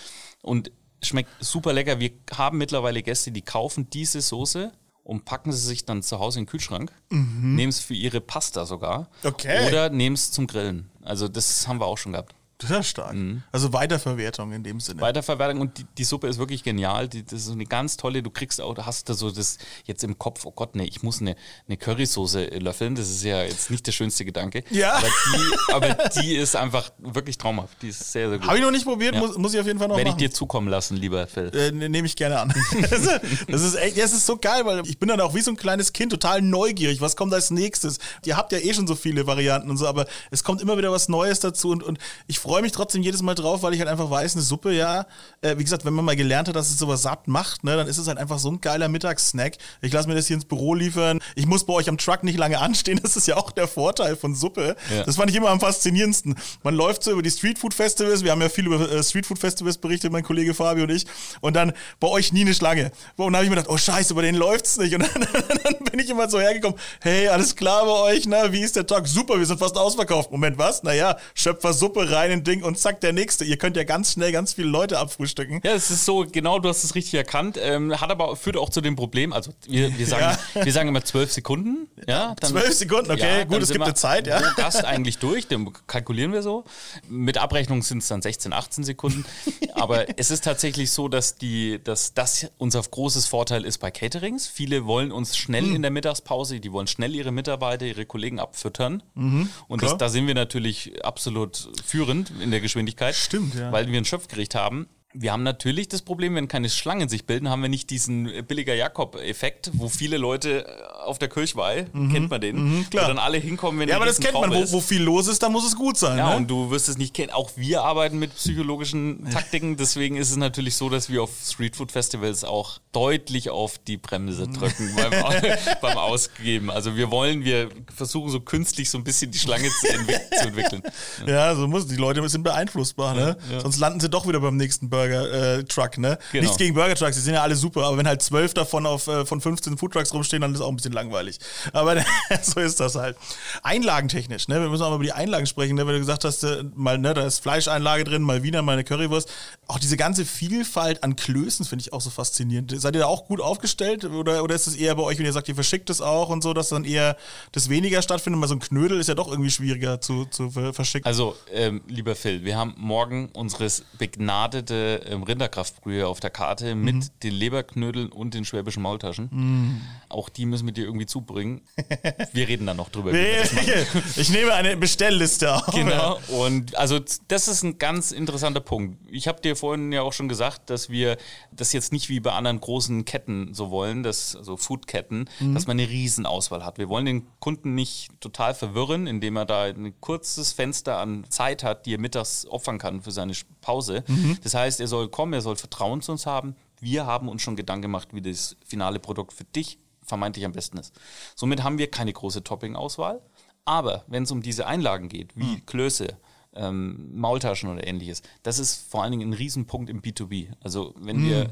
[0.42, 0.70] und
[1.02, 2.00] schmeckt super lecker.
[2.00, 4.72] Wir haben mittlerweile Gäste, die kaufen diese Soße
[5.04, 8.66] und packen sie sich dann zu Hause in den Kühlschrank, nehmen es für ihre Pasta
[8.66, 9.28] sogar Mhm.
[9.28, 9.66] Okay.
[9.68, 10.90] oder nehmen es zum Grillen.
[11.02, 12.34] Also das haben wir auch schon gehabt.
[12.58, 13.14] Das ist ja stark.
[13.52, 15.00] Also Weiterverwertung in dem Sinne.
[15.02, 17.06] Weiterverwertung und die, die Suppe ist wirklich genial.
[17.06, 20.18] Die, das ist eine ganz tolle, du kriegst auch, hast da so das jetzt im
[20.18, 21.36] Kopf, oh Gott, nee, ich muss eine,
[21.68, 22.94] eine Currysoße löffeln.
[22.94, 24.64] Das ist ja jetzt nicht der schönste Gedanke.
[24.70, 24.94] Ja.
[24.94, 27.82] Aber die, aber die ist einfach wirklich traumhaft.
[27.82, 28.46] Die ist sehr, sehr gut.
[28.48, 29.20] Habe ich noch nicht probiert, Ja.
[29.20, 30.20] muss, muss ich auf jeden Fall noch Werde ich machen.
[30.20, 31.50] dir zukommen lassen, lieber Phil.
[31.54, 32.54] Äh, ne- Nehme ich gerne an.
[32.90, 35.42] das, ist, das ist echt, das ist so geil, weil ich bin dann auch wie
[35.42, 37.02] so ein kleines Kind total neugierig.
[37.02, 37.98] Was kommt als nächstes?
[38.24, 40.90] Ihr habt ja eh schon so viele Varianten und so, aber es kommt immer wieder
[40.90, 43.88] was Neues dazu und, und ich freue mich trotzdem jedes Mal drauf, weil ich halt
[43.88, 45.06] einfach weiß, eine Suppe, ja,
[45.40, 47.88] äh, wie gesagt, wenn man mal gelernt hat, dass es sowas satt macht, ne, dann
[47.88, 49.54] ist es halt einfach so ein geiler Mittagssnack.
[49.82, 51.18] Ich lasse mir das hier ins Büro liefern.
[51.34, 53.00] Ich muss bei euch am Truck nicht lange anstehen.
[53.02, 54.76] Das ist ja auch der Vorteil von Suppe.
[54.94, 55.02] Ja.
[55.02, 56.36] Das fand ich immer am faszinierendsten.
[56.62, 58.22] Man läuft so über die Streetfood-Festivals.
[58.22, 61.04] Wir haben ja viel über äh, Streetfood-Festivals berichtet, mein Kollege Fabio und ich.
[61.40, 62.92] Und dann bei euch nie eine Schlange.
[63.16, 64.94] Und dann habe ich mir gedacht, oh scheiße, bei denen läuft's nicht.
[64.94, 65.26] Und dann,
[65.64, 68.86] dann bin ich immer so hergekommen, hey, alles klar bei euch, na, wie ist der
[68.86, 69.08] Tag?
[69.08, 70.30] Super, wir sind fast ausverkauft.
[70.30, 70.84] Moment, was?
[70.84, 73.44] Naja, Schöpfer Suppe rein in Ding und zack, der nächste.
[73.44, 75.60] Ihr könnt ja ganz schnell ganz viele Leute abfrühstücken.
[75.64, 77.58] Ja, es ist so, genau, du hast es richtig erkannt.
[77.60, 81.04] Ähm, hat aber führt auch zu dem Problem, also wir, wir, sagen, wir sagen immer
[81.04, 81.88] zwölf Sekunden.
[82.06, 84.40] Ja, dann, Zwölf Sekunden, okay, gut, dann es gibt eine Zeit, ja.
[84.56, 86.64] Gast eigentlich durch, den kalkulieren wir so.
[87.08, 89.24] Mit Abrechnung sind es dann 16, 18 Sekunden.
[89.74, 94.46] Aber es ist tatsächlich so, dass, die, dass das unser großes Vorteil ist bei Caterings.
[94.46, 95.76] Viele wollen uns schnell Hm.
[95.76, 99.02] in der Mittagspause, die wollen schnell ihre Mitarbeiter, ihre Kollegen abfüttern.
[99.14, 99.98] Und das, Mhm.
[99.98, 103.14] da sind wir natürlich absolut führend in der Geschwindigkeit.
[103.14, 103.72] Stimmt, ja.
[103.72, 104.88] Weil wir ein Schöpfgericht haben.
[105.18, 108.42] Wir haben natürlich das Problem, wenn keine Schlangen sich bilden, haben wir nicht diesen äh,
[108.42, 110.70] billiger Jakob-Effekt, wo viele Leute äh,
[111.04, 113.04] auf der Kirchweih, kennt man den, klar.
[113.04, 114.50] wo dann alle hinkommen, wenn Ja, aber das kennt man.
[114.50, 116.18] Riesentraube Wo, wo viel los ist, da muss es gut sein.
[116.18, 116.36] Ja, ne?
[116.36, 117.30] und du wirst es nicht kennen.
[117.30, 119.76] Auch wir arbeiten mit psychologischen Taktiken.
[119.76, 124.94] Deswegen ist es natürlich so, dass wir auf Streetfood-Festivals auch deutlich auf die Bremse drücken
[124.96, 125.12] beim,
[125.80, 126.70] beim Ausgeben.
[126.70, 130.48] Also wir wollen, wir versuchen so künstlich so ein bisschen die Schlange zu, entwick zu
[130.48, 130.82] entwickeln.
[131.26, 133.36] Ja, so muss die Leute sind beeinflussbar, ne?
[133.62, 136.18] Sonst landen sie doch wieder beim nächsten Burger äh, Truck, ne?
[136.32, 136.42] Genau.
[136.42, 139.06] Nichts gegen Burger Trucks, die sind ja alle super, aber wenn halt zwölf davon auf
[139.06, 141.38] äh, von 15 Food Trucks rumstehen, dann ist auch ein bisschen langweilig.
[141.72, 141.96] Aber
[142.42, 143.16] so ist das halt.
[143.62, 144.60] Einlagentechnisch, ne?
[144.60, 145.86] Wir müssen auch mal über die Einlagen sprechen, ne?
[145.86, 148.84] Wenn du gesagt hast, äh, mal, ne, da ist Fleischeinlage drin, mal wieder mal eine
[148.84, 149.30] Currywurst.
[149.66, 152.78] auch diese ganze Vielfalt an Klößen finde ich auch so faszinierend.
[152.80, 155.32] Seid ihr da auch gut aufgestellt oder, oder ist es eher bei euch, wenn ihr
[155.32, 157.16] sagt, ihr verschickt es auch und so, dass dann eher
[157.52, 158.40] das weniger stattfindet?
[158.40, 161.06] Weil so ein Knödel ist ja doch irgendwie schwieriger zu, zu verschicken.
[161.06, 166.94] Also, ähm, lieber Phil, wir haben morgen unseres begnadete ähm, Rinderkraftbrühe auf der Karte mit
[166.96, 167.04] Mhm.
[167.22, 169.82] den Leberknödeln und den schwäbischen Maultaschen.
[170.08, 171.62] Auch die müssen wir dir irgendwie zubringen.
[172.32, 173.12] Wir reden dann noch drüber.
[174.16, 175.66] ich nehme eine Bestellliste auf.
[175.74, 176.18] Genau.
[176.28, 178.98] Und also das ist ein ganz interessanter Punkt.
[179.10, 181.16] Ich habe dir vorhin ja auch schon gesagt, dass wir
[181.52, 185.78] das jetzt nicht wie bei anderen großen Ketten so wollen, dass, also Foodketten, dass man
[185.78, 186.78] eine Riesenauswahl hat.
[186.78, 191.62] Wir wollen den Kunden nicht total verwirren, indem er da ein kurzes Fenster an Zeit
[191.62, 194.04] hat, die er mittags opfern kann für seine Pause.
[194.42, 196.56] Das heißt, er soll kommen, er soll Vertrauen zu uns haben.
[196.80, 200.78] Wir haben uns schon Gedanken gemacht, wie das finale Produkt für dich vermeintlich am besten
[200.78, 200.94] ist.
[201.34, 203.20] Somit haben wir keine große Topping-Auswahl.
[203.64, 206.16] Aber wenn es um diese Einlagen geht, wie Klöße,
[206.54, 210.52] ähm, Maultaschen oder ähnliches, das ist vor allen Dingen ein Riesenpunkt im B2B.
[210.60, 211.50] Also wenn wir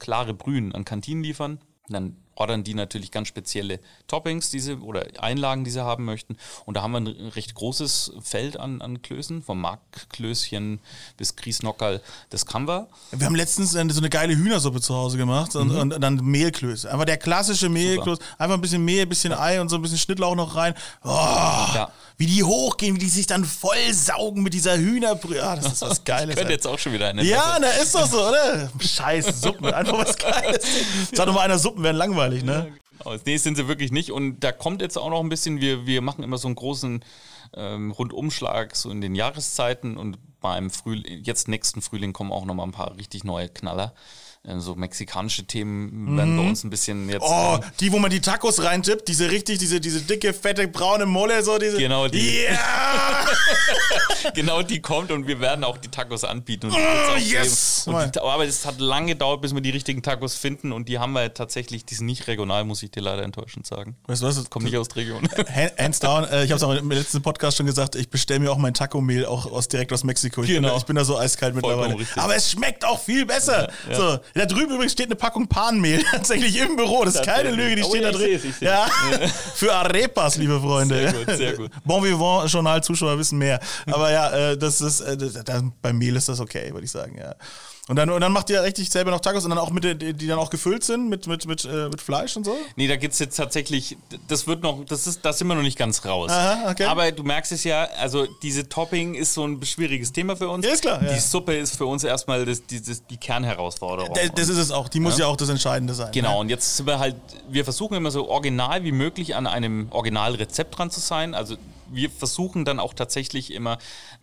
[0.00, 5.64] klare Brühen an Kantinen liefern, dann ordern die natürlich ganz spezielle Toppings diese oder Einlagen,
[5.64, 6.36] die sie haben möchten.
[6.64, 10.80] Und da haben wir ein recht großes Feld an, an Klößen, vom Markklößchen
[11.16, 12.88] bis Griesnockerl, das kann wir.
[13.12, 16.90] Wir haben letztens so eine geile Hühnersuppe zu Hause gemacht und, und dann Mehlklöße.
[16.90, 18.20] Einfach der klassische Mehlklöße.
[18.38, 20.74] Einfach ein bisschen Mehl, ein bisschen Ei und so ein bisschen Schnittlauch noch rein.
[21.02, 21.08] Oh,
[21.74, 21.90] Ja.
[22.16, 25.42] Wie die hochgehen, wie die sich dann vollsaugen mit dieser Hühnerbrühe.
[25.42, 26.36] Ah, das ist was Geiles.
[26.36, 26.54] Könnte ey.
[26.54, 27.24] jetzt auch schon wieder eine.
[27.24, 28.70] Ja, na ist doch so, oder?
[28.78, 30.64] Scheiß Suppen, einfach was Geiles.
[31.12, 32.72] Sag doch mal einer, Suppen wären langweilig, ne?
[32.98, 33.16] Genau.
[33.26, 34.12] Nee, sind sie wirklich nicht.
[34.12, 37.04] Und da kommt jetzt auch noch ein bisschen, wir, wir machen immer so einen großen
[37.54, 42.54] ähm, Rundumschlag so in den Jahreszeiten und beim Frühling, jetzt nächsten Frühling kommen auch noch
[42.54, 43.94] mal ein paar richtig neue Knaller.
[44.46, 47.22] Äh, So mexikanische Themen werden bei uns ein bisschen jetzt.
[47.22, 51.06] Oh, äh, die, wo man die Tacos reintippt, diese richtig, diese, diese dicke, fette, braune
[51.06, 51.78] Molle, so diese.
[51.78, 52.42] Genau die.
[52.44, 53.26] Ja!
[54.34, 56.66] genau die kommt und wir werden auch die Tacos anbieten.
[56.66, 57.84] Und Oh, yes!
[57.86, 60.98] Und die, aber es hat lange gedauert, bis wir die richtigen Tacos finden und die
[60.98, 63.96] haben wir tatsächlich, die sind nicht regional, muss ich dir leider enttäuschend sagen.
[64.06, 64.50] Weißt du was?
[64.50, 65.26] Kommt nicht aus der Region.
[65.54, 68.40] Hand- Hands down, äh, ich habe es auch im letzten Podcast schon gesagt, ich bestelle
[68.40, 70.42] mir auch mein Taco-Mehl auch aus, direkt aus Mexiko.
[70.42, 70.68] Ich, bin, Genau.
[70.70, 72.00] da, ich bin da so eiskalt Vollkommen mittlerweile.
[72.00, 72.22] richtig.
[72.22, 73.70] Aber es schmeckt auch viel besser.
[73.92, 77.04] So, da drüben übrigens steht eine Packung Panmehl tatsächlich im Büro.
[77.04, 77.50] Das ist keine.
[77.50, 78.40] Lüge, die Oh steht ja, da ich drin.
[78.40, 78.68] seh's, ich seh's.
[78.68, 78.86] Ja,
[79.54, 80.96] für Arepas, liebe Freunde.
[80.96, 81.70] Sehr gut, sehr gut.
[81.84, 83.60] Bon Vivant Journal-Zuschauer wissen mehr.
[83.86, 86.90] Aber ja, äh, das ist, äh, das, das, beim Mehl ist das okay, würde ich
[86.90, 87.34] sagen, ja.
[87.86, 90.26] Und dann, und dann macht ihr richtig selber noch Tacos und dann auch mit, die,
[90.26, 92.56] dann auch gefüllt sind mit, mit, mit, äh, mit Fleisch und so?
[92.76, 95.76] Nee, da gibt's jetzt tatsächlich, das wird noch, das ist, da sind wir noch nicht
[95.76, 96.30] ganz raus.
[96.30, 96.84] Aha, okay.
[96.84, 100.64] Aber du merkst es ja, also diese Topping ist so ein schwieriges Thema für uns.
[100.64, 101.12] Ja, ist klar, ja.
[101.12, 104.14] Die Suppe ist für uns erstmal das, die, das, die Kernherausforderung.
[104.14, 104.88] Das, das ist es auch.
[104.88, 106.10] Die muss ja, auch das Entscheidende sein.
[106.12, 106.40] Genau, Ne?
[106.40, 107.16] und jetzt sind wir halt,
[107.50, 111.34] wir versuchen immer so original wie möglich an einem Originalrezept dran zu sein.
[111.34, 111.56] Also
[111.90, 113.78] wir versuchen dann auch tatsächlich immer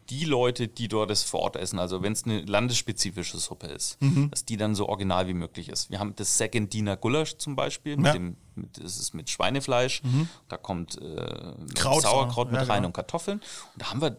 [0.09, 4.01] die Leute, die dort das vor Ort essen, also wenn es eine landesspezifische Suppe ist,
[4.01, 4.29] Mhm.
[4.31, 5.89] dass die dann so original wie möglich ist.
[5.89, 8.13] Wir haben das Secondiner Gulasch zum Beispiel, mit Ja.
[8.13, 10.01] dem, mit, das ist mit Schweinefleisch,
[10.49, 12.87] da kommt äh, Kraut, Sauerkraut ja, mit rein genau.
[12.87, 13.39] und Kartoffeln.
[13.39, 14.17] Und da haben wir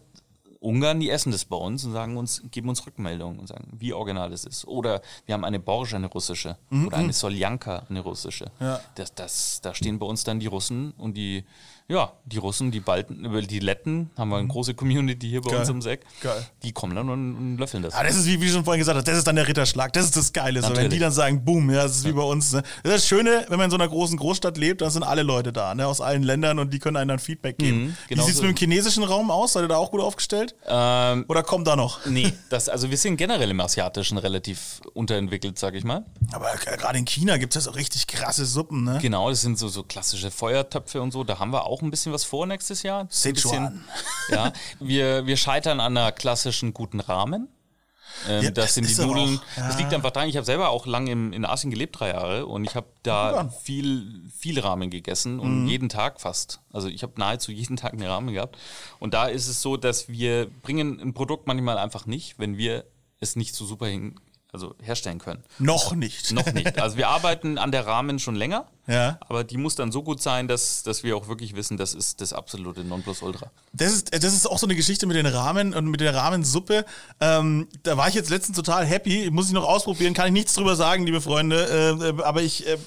[0.59, 3.91] Ungarn, die essen das bei uns und sagen uns, geben uns Rückmeldungen und sagen, wie
[3.91, 4.65] original es ist.
[4.65, 6.57] Oder wir haben eine Borsch, eine russische.
[6.71, 8.45] Oder eine Soljanka, eine russische.
[8.59, 8.79] Mhm, Ja.
[8.95, 11.43] Das, das, da stehen bei uns dann die Russen und die,
[11.89, 15.59] ja, die Russen, die Balten, die Letten, haben wir eine große Community hier bei Geil.
[15.59, 16.05] uns im Seck.
[16.21, 16.45] Geil.
[16.63, 17.93] Die kommen dann und, und löffeln das.
[17.93, 19.91] Ah, das ist, wie, wie du schon vorhin gesagt hast, das ist dann der Ritterschlag.
[19.91, 20.61] Das ist das Geile.
[20.61, 22.53] So, wenn die dann sagen, boom, ja, das ist wie bei uns.
[22.53, 22.61] Ne?
[22.83, 25.23] Das ist das Schöne, wenn man in so einer großen Großstadt lebt, dann sind alle
[25.23, 27.97] Leute da, ne, aus allen Ländern und die können einem dann Feedback geben.
[28.07, 28.47] genau wie sieht es so.
[28.47, 29.53] mit dem chinesischen Raum aus?
[29.53, 30.55] Seid ihr da auch gut aufgestellt?
[30.65, 32.05] Ähm, Oder kommt da noch?
[32.05, 36.05] nee, das, also wir sind generell im Asiatischen relativ unterentwickelt, sag ich mal.
[36.31, 38.99] Aber gerade in China gibt es ja so richtig krasse Suppen, ne?
[39.01, 41.23] Genau, das sind so, so klassische Feuertöpfe und so.
[41.23, 43.07] Da haben wir auch ein bisschen was vor nächstes Jahr.
[43.09, 43.83] Sichuan.
[44.29, 47.49] Ja, wir, wir scheitern an einer klassischen guten Rahmen.
[48.29, 49.37] Ähm, Ja, das sind die Nudeln.
[49.39, 49.79] auch- Das ja.
[49.81, 52.63] liegt einfach daran, ich habe selber auch lange im, in Asien gelebt, drei Jahre, und
[52.63, 55.39] ich habe da viel, viel Ramen gegessen Mhm.
[55.41, 56.59] und jeden Tag fast.
[56.71, 58.57] Also ich habe nahezu jeden Tag eine Ramen gehabt.
[58.99, 62.85] Und da ist es so, dass wir bringen ein Produkt manchmal einfach nicht, wenn wir
[63.19, 64.19] es nicht so super hin,
[64.53, 65.43] also herstellen können.
[65.59, 66.31] Noch nicht.
[66.31, 66.63] Noch nicht.
[66.83, 69.17] Also wir arbeiten an der Rahmen schon länger, Ja.
[69.27, 72.19] aber die muss dann so gut sein, dass, dass wir auch wirklich wissen, das ist
[72.21, 73.51] das absolute Nonplusultra.
[73.73, 76.85] Das ist, das ist auch so eine Geschichte mit den Ramen und mit der Rahmensuppe.
[77.19, 79.29] Ähm, da war ich jetzt letztens total happy.
[79.31, 81.97] Muss ich noch ausprobieren, kann ich nichts drüber sagen, liebe Freunde.
[82.01, 82.77] Äh, äh, aber ich äh,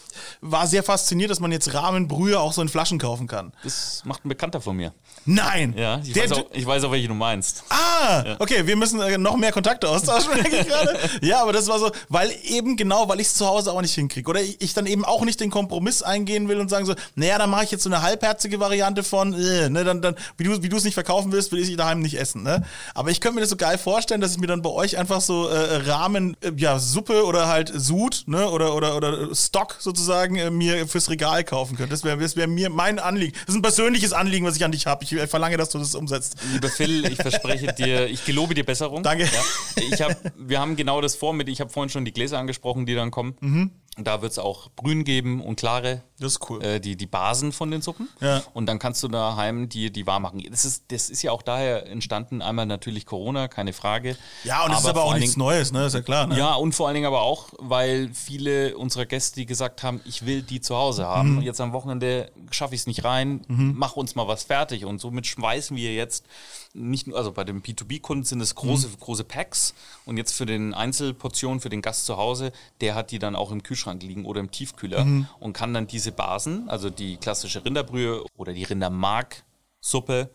[0.40, 3.52] war sehr fasziniert, dass man jetzt Rahmenbrühe auch so in Flaschen kaufen kann.
[3.64, 4.92] Das macht ein Bekannter von mir.
[5.24, 5.74] Nein!
[5.76, 7.64] Ja, ich, weiß, auch, ich weiß auch, welche du meinst.
[7.70, 10.98] Ah, okay, wir müssen äh, noch mehr Kontakte austauschen, merke ich gerade.
[11.22, 13.94] Ja, aber das war so, weil eben genau, weil ich es zu Hause auch nicht
[13.94, 14.28] hinkriege.
[14.28, 17.38] Oder ich, ich dann eben auch nicht den Kompromiss eingehen will und sagen so, naja,
[17.38, 20.62] dann mache ich jetzt so eine halbherzige Variante von, äh, ne, dann, dann, wie du
[20.62, 22.64] wie du es nicht verkaufen willst, will ich daheim nicht essen, ne?
[22.94, 25.20] Aber ich könnte mir das so geil vorstellen, dass ich mir dann bei euch einfach
[25.20, 30.36] so äh, Rahmen, äh, ja, Suppe oder halt Sud, ne, oder, oder, oder Stock sozusagen
[30.36, 31.90] äh, mir fürs Regal kaufen könnte.
[31.90, 33.32] Das wäre das wär mir mein Anliegen.
[33.46, 35.04] Das ist ein persönliches Anliegen, was ich an dich habe.
[35.04, 36.36] Ich äh, verlange, dass du das umsetzt.
[36.52, 39.02] Lieber Phil, ich verspreche dir, ich gelobe dir Besserung.
[39.02, 39.24] Danke.
[39.24, 42.38] Ja, ich hab, wir haben genau das vor mit, ich habe vorhin schon die Gläser
[42.38, 43.36] angesprochen, die dann kommen.
[43.40, 43.70] Mhm.
[43.98, 46.02] Da wird es auch Brühen geben und klare.
[46.18, 46.62] Das ist cool.
[46.62, 48.08] Äh, die, die Basen von den Suppen.
[48.20, 48.42] Ja.
[48.52, 50.42] Und dann kannst du daheim die, die warm machen.
[50.50, 52.42] Das ist, das ist ja auch daher entstanden.
[52.42, 54.16] Einmal natürlich Corona, keine Frage.
[54.44, 55.86] Ja, und es ist aber auch nichts Dingen- Neues, ne?
[55.86, 56.36] Ist ja klar, ne?
[56.38, 60.26] Ja, und vor allen Dingen aber auch, weil viele unserer Gäste, die gesagt haben, ich
[60.26, 61.36] will die zu Hause haben.
[61.36, 61.42] Mhm.
[61.42, 64.84] Jetzt am Wochenende schaffe ich es nicht rein, mach uns mal was fertig.
[64.84, 66.26] Und somit schmeißen wir jetzt
[66.74, 69.00] nicht nur, also bei den B2B-Kunden sind es große, Mhm.
[69.00, 69.72] große Packs.
[70.04, 73.50] Und jetzt für den Einzelportion, für den Gast zu Hause, der hat die dann auch
[73.50, 75.28] im Kühlschrank liegen oder im Tiefkühler Mhm.
[75.40, 80.30] und kann dann diese Basen, also die klassische Rinderbrühe oder die Rindermarksuppe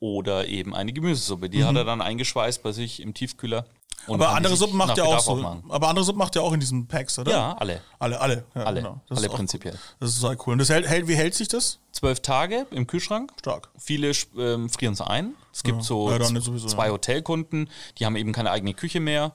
[0.00, 3.64] oder eben eine Gemüsesuppe, die hat er dann eingeschweißt bei sich im Tiefkühler.
[4.06, 4.22] und Mhm.
[4.22, 5.62] Aber andere Suppen macht ja auch so.
[5.70, 7.30] Aber andere Suppen macht ja auch in diesen Packs, oder?
[7.32, 7.80] Ja, alle.
[7.98, 8.44] Alle, alle.
[8.54, 8.82] Ja, Alle.
[8.82, 9.00] genau.
[9.08, 9.72] Alle prinzipiell.
[9.74, 9.80] Cool.
[10.00, 10.52] Das ist total cool.
[10.52, 11.78] Und das hält, hält, wie hält sich das?
[11.90, 13.32] Zwölf Tage im Kühlschrank.
[13.38, 13.70] Stark.
[13.78, 15.34] Viele ähm, frieren es ein.
[15.54, 15.82] Es gibt Ja.
[15.84, 16.90] so Ja, zwei.
[16.90, 19.32] Hotelkunden, die haben eben keine eigene Küche mehr.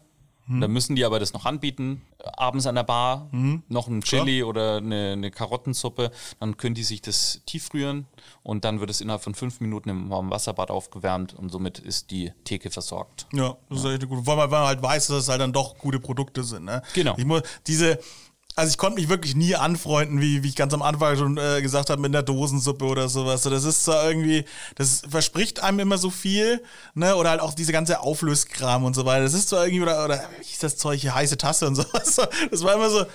[0.49, 0.61] Hm.
[0.61, 2.01] Da müssen die aber das noch anbieten.
[2.35, 3.63] Abends an der Bar Hm.
[3.69, 6.11] noch ein Chili oder eine, eine Karottensuppe.
[6.39, 8.07] Dann können die sich das tiefrühren
[8.43, 12.11] und dann wird es innerhalb von fünf Minuten im warmen Wasserbad aufgewärmt und somit ist
[12.11, 13.27] die Theke versorgt.
[13.31, 14.25] Ja, das ist echt gut.
[14.25, 16.65] Weil man, weil man halt weiß, dass es halt dann doch gute Produkte sind.
[16.65, 16.81] Ne?
[16.93, 17.15] Genau.
[17.17, 17.99] Ich muss, diese,
[18.59, 21.61] also ich konnte mich wirklich nie anfreunden, wie, wie ich ganz am Anfang schon äh,
[21.61, 23.43] gesagt habe, mit einer Dosensuppe oder sowas.
[23.43, 24.43] So, Das ist zwar irgendwie,
[24.75, 26.61] das verspricht einem immer so viel,
[26.93, 27.15] ne?
[27.15, 29.23] Oder halt auch diese ganze Auflöskram und so weiter.
[29.23, 32.19] Das ist zwar irgendwie, oder, oder wie hieß das Zeug hier, heiße Tasse und sowas.
[32.51, 33.05] Das war immer so.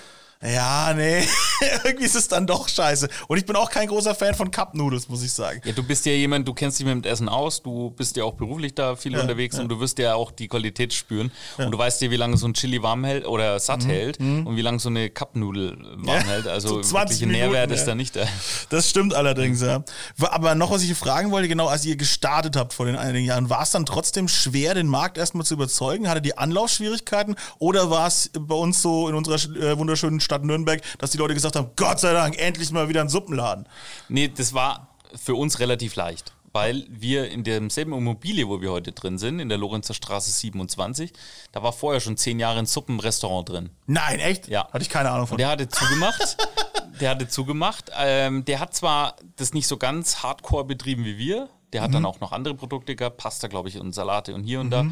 [0.44, 1.22] Ja, nee,
[1.84, 3.08] irgendwie ist es dann doch scheiße.
[3.28, 5.60] Und ich bin auch kein großer Fan von Cup Noodles, muss ich sagen.
[5.64, 8.24] Ja, du bist ja jemand, du kennst dich mit dem Essen aus, du bist ja
[8.24, 11.30] auch beruflich da viel unterwegs und du wirst ja auch die Qualität spüren.
[11.58, 14.56] Und du weißt ja, wie lange so ein Chili warm hält oder satt hält und
[14.56, 16.08] wie lange so eine Cup-Nudel warm Mhm.
[16.08, 16.46] Ja, hält.
[16.48, 17.86] Also so 20 wirklicher Nährwert Minuten, ist ja.
[17.86, 18.26] da nicht da.
[18.68, 19.82] Das stimmt allerdings, ja.
[20.20, 23.50] Aber noch was ich fragen wollte, genau, als ihr gestartet habt vor den einigen Jahren,
[23.50, 26.08] war es dann trotzdem schwer, den Markt erstmal zu überzeugen?
[26.08, 27.36] Hatte die Anlaufschwierigkeiten?
[27.58, 31.34] Oder war es bei uns so in unserer äh, wunderschönen Stadt Nürnberg, dass die Leute
[31.34, 33.68] gesagt haben, Gott sei Dank, endlich mal wieder ein Suppenladen?
[34.08, 36.32] Nee, das war für uns relativ leicht.
[36.52, 41.12] Weil wir in demselben Immobilie, wo wir heute drin sind, in der Lorenzer Straße 27,
[41.50, 43.70] da war vorher schon zehn Jahre ein Suppenrestaurant drin.
[43.86, 44.46] Nein, echt?
[44.46, 44.68] Ja.
[44.72, 45.34] Hatte ich keine Ahnung von.
[45.34, 46.36] Und der hatte zugemacht.
[47.00, 47.90] der hatte zugemacht.
[47.98, 51.48] Ähm, der hat zwar das nicht so ganz hardcore betrieben wie wir.
[51.72, 54.60] Der hat dann auch noch andere Produkte gehabt, Pasta, glaube ich, und Salate und hier
[54.60, 54.86] und da.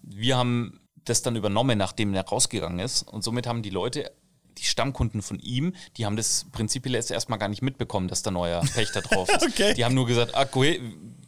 [0.00, 3.02] Wir haben das dann übernommen, nachdem er rausgegangen ist.
[3.02, 4.10] Und somit haben die Leute,
[4.58, 8.30] die Stammkunden von ihm, die haben das prinzipiell erst erstmal gar nicht mitbekommen, dass da
[8.30, 9.42] neuer Pächter drauf ist.
[9.42, 9.74] Okay.
[9.74, 10.78] Die haben nur gesagt, ah, cool,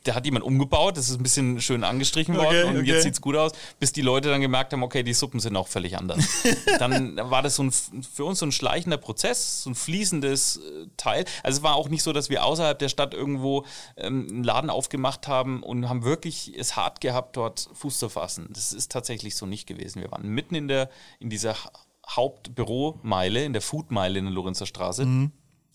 [0.06, 2.86] der hat jemand umgebaut, das ist ein bisschen schön angestrichen worden Okay, und okay.
[2.86, 5.68] jetzt sieht's gut aus, bis die Leute dann gemerkt haben, okay, die Suppen sind auch
[5.68, 6.24] völlig anders.
[6.78, 10.86] dann war das so ein, für uns so ein schleichender Prozess, so ein fließendes äh,
[10.96, 11.24] Teil.
[11.42, 13.64] Also es war auch nicht so, dass wir außerhalb der Stadt irgendwo
[13.96, 18.48] ähm, einen Laden aufgemacht haben und haben wirklich es hart gehabt, dort Fuß zu fassen.
[18.50, 20.02] Das ist tatsächlich so nicht gewesen.
[20.02, 21.56] Wir waren mitten in der, in dieser
[22.10, 25.04] Hauptbüromeile, in der Foodmeile in der Lorenzer Straße.
[25.04, 25.32] Mhm.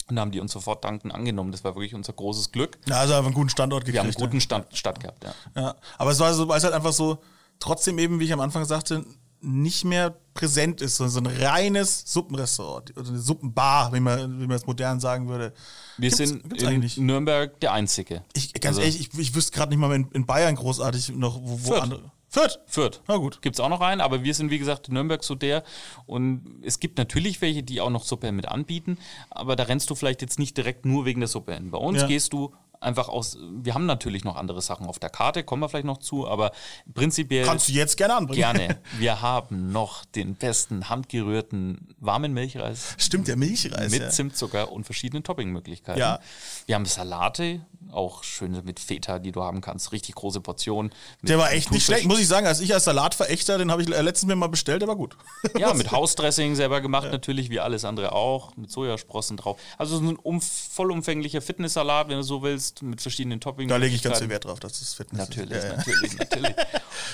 [0.10, 1.52] Und haben die uns sofort dankend angenommen.
[1.52, 2.80] Das war wirklich unser großes Glück.
[2.88, 3.94] Ja, also einfach einen guten Standort gekriegt.
[3.94, 5.34] Wir haben einen guten Stand, Start gehabt, ja.
[5.56, 7.20] Ja, aber es war so, weil es halt einfach so,
[7.60, 9.06] trotzdem eben, wie ich am Anfang sagte,
[9.42, 14.48] nicht mehr präsent ist, sondern so ein reines Suppenrestaurant oder eine Suppenbar, wie man, wie
[14.48, 15.54] man es modern sagen würde.
[15.98, 17.06] Wir Gibt's- sind gibt's in.
[17.06, 18.24] Nürnberg der Einzige.
[18.34, 21.40] Ich, ganz Also- ehrlich, ich, ich wüsste gerade nicht mal in, in Bayern großartig noch,
[21.44, 22.12] wo, wo andere.
[22.30, 22.60] Fürth.
[22.68, 23.02] Fürth.
[23.08, 23.42] Na gut.
[23.42, 25.64] Gibt es auch noch einen, aber wir sind wie gesagt in Nürnberg so der.
[26.06, 28.98] Und es gibt natürlich welche, die auch noch Suppe mit anbieten,
[29.32, 31.72] aber da rennst du vielleicht jetzt nicht direkt nur wegen der Suppe hin.
[31.72, 32.08] Bei uns Ja.
[32.08, 33.38] gehst du einfach aus.
[33.40, 36.52] Wir haben natürlich noch andere Sachen auf der Karte, kommen wir vielleicht noch zu, aber
[36.94, 37.46] prinzipiell.
[37.46, 38.40] Kannst du jetzt gerne anbringen.
[38.40, 38.80] Gerne.
[39.00, 43.92] Wir haben noch den besten handgerührten warmen Milchreis Stimmt, der Milchreis.
[43.92, 44.10] mit ja.
[44.10, 46.00] Zimtzucker und verschiedenen Toppingmöglichkeiten.
[46.00, 46.20] Ja.
[46.66, 47.62] Wir haben Salate,
[47.92, 49.92] auch schöne mit Feta, die du haben kannst.
[49.92, 50.92] Richtig große Portionen.
[51.22, 52.46] Der war echt nicht schlecht, muss ich sagen.
[52.48, 55.18] Als ich als Salatverächter, den habe ich äh, letztens mir mal bestellt, der war gut.
[55.58, 59.60] Ja, mit Hausdressing selber gemacht natürlich, wie alles andere auch, mit Sojasprossen drauf.
[59.78, 63.70] Also so ein um, vollumfänglicher Fitnesssalat, wenn du so willst, mit verschiedenen Toppings.
[63.70, 65.64] Da lege ich ganz viel Wert drauf, dass das Fitness Natürlich, ist.
[65.64, 65.78] Ja, ja.
[65.78, 66.56] natürlich, natürlich.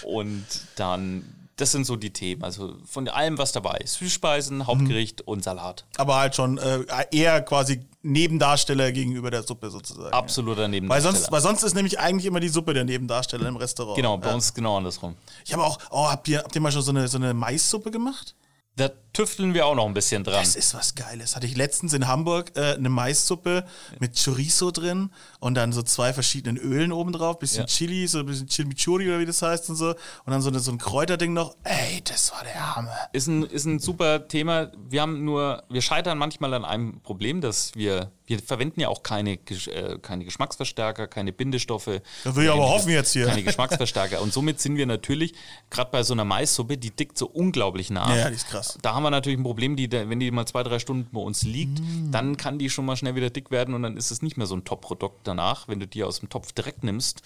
[0.04, 1.24] Und dann,
[1.58, 2.44] das sind so die Themen.
[2.44, 3.96] Also von allem, was dabei ist.
[3.96, 5.86] Süßspeisen, Hauptgericht und Salat.
[5.98, 10.14] Aber halt schon äh, eher quasi Nebendarsteller gegenüber der Suppe sozusagen.
[10.14, 11.14] Absoluter Weil Nebendarsteller.
[11.16, 13.96] sonst, weil sonst ist nämlich eigentlich immer die Suppe der Nebendarsteller im Restaurant.
[13.96, 14.36] Genau, bei Ja.
[14.36, 15.16] uns genau andersrum.
[15.46, 17.90] Ich habe auch, oh, habt ihr, habt ihr mal schon so eine, so eine Maissuppe
[17.92, 18.36] gemacht?
[18.78, 20.44] Da tüfteln wir auch noch ein bisschen dran.
[20.44, 21.38] Das ist was Geiles.
[21.38, 23.66] Hatte ich letztens in Hamburg äh, eine Maissuppe
[24.00, 25.10] mit Chorizo drin
[25.40, 27.68] und dann so zwei verschiedenen Ölen oben drauf, bisschen Ja.
[27.68, 29.92] Chili, so ein bisschen Chimichurri oder wie das heißt und so.
[29.92, 31.56] Und dann so, eine, so ein Kräuterding noch.
[31.64, 32.98] Ey, das war der Hammer.
[33.14, 34.70] ist ein, ist ein super Thema.
[34.90, 39.04] Wir haben nur, wir scheitern manchmal an einem Problem, dass wir, wir verwenden ja auch
[39.04, 42.02] keine, äh, keine Geschmacksverstärker, keine Bindestoffe.
[42.26, 43.28] Das will ich aber hoffen jetzt hier.
[43.28, 44.22] Keine Geschmacksverstärker.
[44.22, 45.34] Und somit sind wir natürlich,
[45.70, 48.10] gerade bei so einer Maissuppe, die dickt so unglaublich nach.
[48.10, 48.65] Ja, ja, die ist krass.
[48.82, 51.44] Da haben wir natürlich ein Problem, die, wenn die mal zwei, drei Stunden bei uns
[51.44, 52.12] liegt, Mm.
[52.12, 54.48] dann kann die schon mal schnell wieder dick werden und dann ist es nicht mehr
[54.48, 57.22] so ein Top-Produkt danach, wenn du die aus dem Topf direkt nimmst.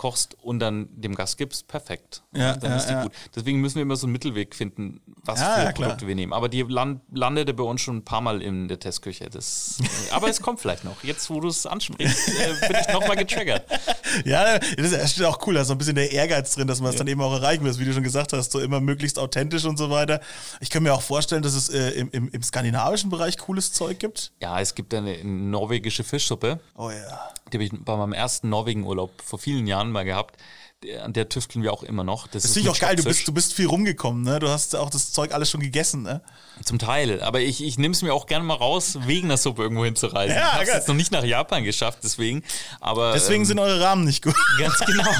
[0.00, 2.22] Kochst und dann dem Gast gibst, perfekt.
[2.32, 3.02] Ja, dann ja, ist die ja.
[3.02, 3.12] gut.
[3.36, 5.72] Deswegen müssen wir immer so einen Mittelweg finden, was für.
[5.74, 6.32] Produkte wir nehmen.
[6.32, 9.28] Aber die land, landete bei uns schon ein paar Mal in der Testküche.
[9.28, 11.04] Das, äh, aber es kommt vielleicht noch.
[11.04, 13.66] Jetzt, wo du es ansprichst, äh, bin ich nochmal getriggert.
[14.24, 16.80] Ja, das ist, das auch cool, da ist so ein bisschen der Ehrgeiz drin, dass
[16.80, 19.20] man es dann eben auch erreichen will, wie du schon gesagt hast, so immer möglichst
[19.20, 20.20] authentisch und so weiter.
[20.58, 24.00] Ich kann mir auch vorstellen, dass es äh, im, im, im skandinavischen Bereich cooles Zeug
[24.00, 24.32] gibt.
[24.40, 26.58] Ja, es gibt eine norwegische Fischsuppe.
[26.74, 27.30] Oh ja.
[27.52, 30.36] Die habe ich bei meinem ersten Norwegen-Urlaub vor vielen Jahren mal gehabt.
[30.82, 32.26] Der- An der tüfteln wir auch immer noch.
[32.26, 34.38] Das ist finde ich auch geil, du bist, du bist viel rumgekommen, ne?
[34.38, 36.22] Du hast auch das Zeug alles schon gegessen, ne?
[36.64, 37.20] Zum Teil.
[37.22, 40.34] Aber ich, ich nehme es mir auch gerne mal raus, wegen der Suppe irgendwo hinzureisen.
[40.36, 42.42] Ja, ich habe es jetzt noch nicht nach Japan geschafft, deswegen.
[42.80, 44.34] Aber Deswegen ähm, sind eure Rahmen nicht gut.
[44.58, 45.10] ganz genau.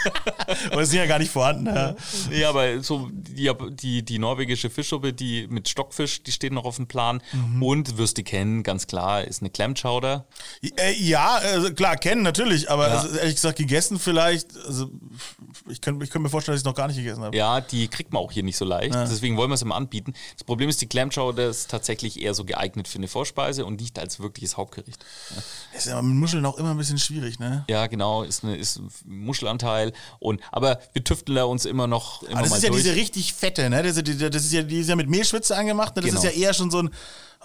[0.72, 1.66] Oder sind ja gar nicht vorhanden.
[1.66, 1.94] Ja.
[2.30, 6.76] ja, aber so die, die, die norwegische Fischsuppe, die mit Stockfisch, die steht noch auf
[6.76, 7.22] dem Plan.
[7.32, 7.62] Mhm.
[7.62, 10.26] Und wirst du kennen, ganz klar, ist eine Clam Chowder.
[10.62, 12.94] Äh, ja, äh, klar, kennen natürlich, aber Ja.
[13.00, 14.85] also, ehrlich gesagt, gegessen vielleicht, also
[15.68, 17.36] ich könnte ich könnt mir vorstellen, dass ich es noch gar nicht gegessen habe.
[17.36, 18.94] Ja, die kriegt man auch hier nicht so leicht.
[18.94, 20.14] Deswegen wollen wir es immer anbieten.
[20.34, 23.80] Das Problem ist, die Clam Chowder ist tatsächlich eher so geeignet für eine Vorspeise und
[23.80, 25.04] nicht als wirkliches Hauptgericht.
[25.76, 27.64] Ist ja mit Muscheln auch immer ein bisschen schwierig, ne?
[27.68, 29.92] Ja, genau, ist, eine, ist ein Muschelanteil.
[30.18, 32.82] Und, aber wir tüfteln da uns immer noch immer Aber das ist ja durch.
[32.82, 33.82] diese richtig fette, ne?
[33.82, 36.02] Das ist, ja- das ist ja, die ist ja mit Mehlschwitze angemacht, ne?
[36.02, 36.22] Das Genau.
[36.22, 36.90] ist ja eher schon so ein,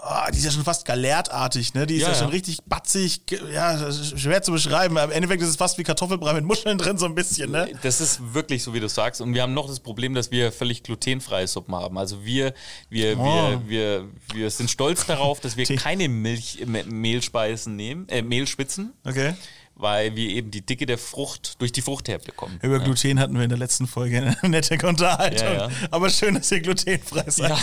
[0.04, 1.86] oh, die ist ja schon fast galertartig, ne?
[1.86, 4.98] Die ist ja, Ja, schon richtig batzig, ja, schwer zu beschreiben.
[4.98, 7.68] Aber im Endeffekt ist es fast wie Kartoffelbrei mit Muscheln drin, so ein bisschen, ne?
[7.82, 9.20] Das ist wirklich so, wie du sagst.
[9.20, 11.96] Und wir haben noch das Problem, dass wir völlig glutenfreie Suppen haben.
[11.98, 12.52] Also wir,
[12.90, 13.24] wir, Oh.
[13.24, 18.92] wir, wir, wir sind stolz darauf, dass wir keine Milch, Me- Mehlspeisen nehmen, äh, Mehlspitzen,
[19.04, 19.34] Okay.
[19.74, 22.58] Weil wir eben die Dicke der Frucht durch die Frucht herbekommen.
[22.62, 25.46] Über Gluten hatten wir in der letzten Folge eine nette Unterhaltung.
[25.46, 25.70] Ja, ja.
[25.90, 27.50] Aber schön, dass ihr glutenfrei seid.
[27.50, 27.58] Ja.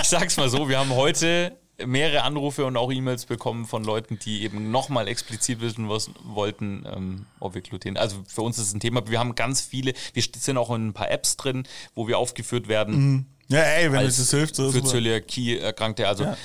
[0.00, 1.56] ich sag's mal so, wir haben heute
[1.86, 6.84] mehrere Anrufe und auch E-Mails bekommen von Leuten, die eben nochmal explizit wissen was, wollten,
[6.92, 7.96] ähm, ob wir Gluten.
[7.96, 9.06] Also für uns ist es ein Thema.
[9.08, 12.68] Wir haben ganz viele, wir sind auch in ein paar Apps drin, wo wir aufgeführt
[12.68, 13.26] werden.
[13.50, 14.84] Ja, ey, wenn euch das hilft, so für.
[14.84, 16.06] Zöliakie-Erkrankte.
[16.06, 16.36] Also Ja.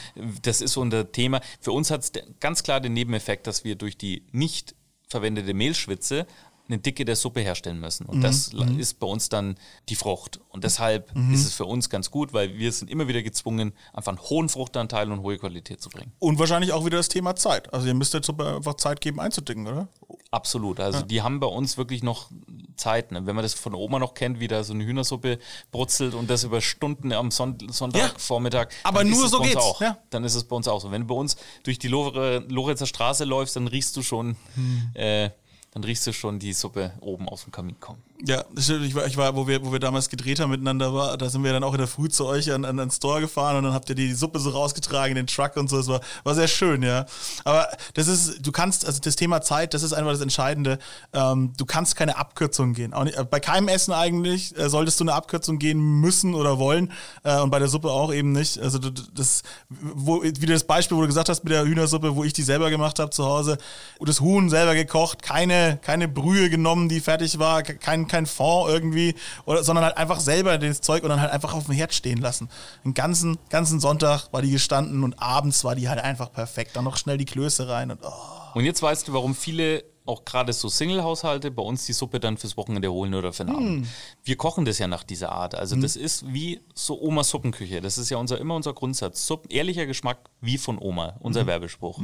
[0.41, 1.41] das ist so ein Thema.
[1.59, 4.73] Für uns hat es ganz klar den Nebeneffekt, dass wir durch die nicht
[5.09, 6.25] verwendete Mehlschwitze
[6.67, 8.05] eine Dicke der Suppe herstellen müssen.
[8.05, 8.09] Mhm.
[8.09, 9.55] Und das la- ist bei uns dann
[9.89, 10.39] die Frucht.
[10.49, 11.33] Und deshalb Mhm.
[11.33, 14.47] ist es für uns ganz gut, weil wir sind immer wieder gezwungen, einfach einen hohen
[14.47, 16.13] Fruchtanteil und hohe Qualität zu bringen.
[16.19, 17.73] Und wahrscheinlich auch wieder das Thema Zeit.
[17.73, 19.89] Also ihr müsst der Suppe einfach Zeit geben einzudicken, oder?
[20.31, 20.79] Absolut.
[20.79, 22.29] Also die haben bei uns wirklich noch
[22.77, 23.11] Zeit.
[23.11, 23.25] Ne?
[23.25, 25.39] Wenn man das von Oma noch kennt, wie da so eine Hühnersuppe
[25.71, 27.71] brutzelt und das über Stunden am Son Ja.
[27.71, 28.69] Sonntagvormittag.
[28.83, 29.81] Aber dann ist nur so geht's, Auch.
[29.81, 29.97] ja.
[30.09, 30.91] Dann ist es bei uns auch so.
[30.91, 34.89] Wenn du bei uns durch die Lore- Loretzer Straße läufst, dann riechst du schon, Hm.
[34.95, 35.29] äh,
[35.73, 38.01] dann riechst du schon die Suppe oben aus dem Kamin kommen.
[38.25, 41.29] Ja, ich war, ich war wo, wir, wo wir damals gedreht haben miteinander, war, da
[41.29, 43.63] sind wir dann auch in der Früh zu euch an, an den Store gefahren und
[43.63, 45.77] dann habt ihr die Suppe so rausgetragen in den Truck und so.
[45.77, 47.05] Das war, war sehr schön, ja.
[47.43, 50.79] Aber das ist, du kannst, also das Thema Zeit, das ist einfach das Entscheidende.
[51.11, 52.93] Ähm, du kannst keine Abkürzung gehen.
[52.93, 56.59] Auch nicht, äh, bei keinem Essen eigentlich äh, solltest du eine Abkürzung gehen müssen oder
[56.59, 56.93] wollen.
[57.23, 58.57] Äh, und bei der Suppe auch eben nicht.
[58.57, 62.31] Also das, wo, wie das Beispiel, wo du gesagt hast mit der Hühnersuppe, wo ich
[62.31, 63.57] die selber gemacht habe zu Hause,
[63.99, 68.69] das Huhn selber gekocht, keine, keine Brühe genommen, die fertig war, ke- kein, kein Fond
[68.69, 71.93] irgendwie, oder, sondern halt einfach selber das Zeug und dann halt einfach auf dem Herd
[71.93, 72.47] stehen lassen.
[72.85, 76.75] Den ganzen, ganzen Sonntag war die gestanden und abends war die halt einfach perfekt.
[76.75, 78.11] Dann noch schnell die Klöße rein und oh.
[78.53, 82.37] Und jetzt weißt du, warum viele auch gerade so Single-Haushalte bei uns die Suppe dann
[82.37, 83.57] fürs Wochenende holen oder für den Hm.
[83.65, 83.87] Abend.
[84.23, 85.55] Wir kochen das ja nach dieser Art.
[85.55, 87.81] Also das ist wie so Omas Suppenküche.
[87.81, 89.25] Das ist ja unser, immer unser Grundsatz.
[89.25, 91.47] Suppen, ehrlicher Geschmack wie von Oma, unser Hm.
[91.47, 91.99] Werbespruch.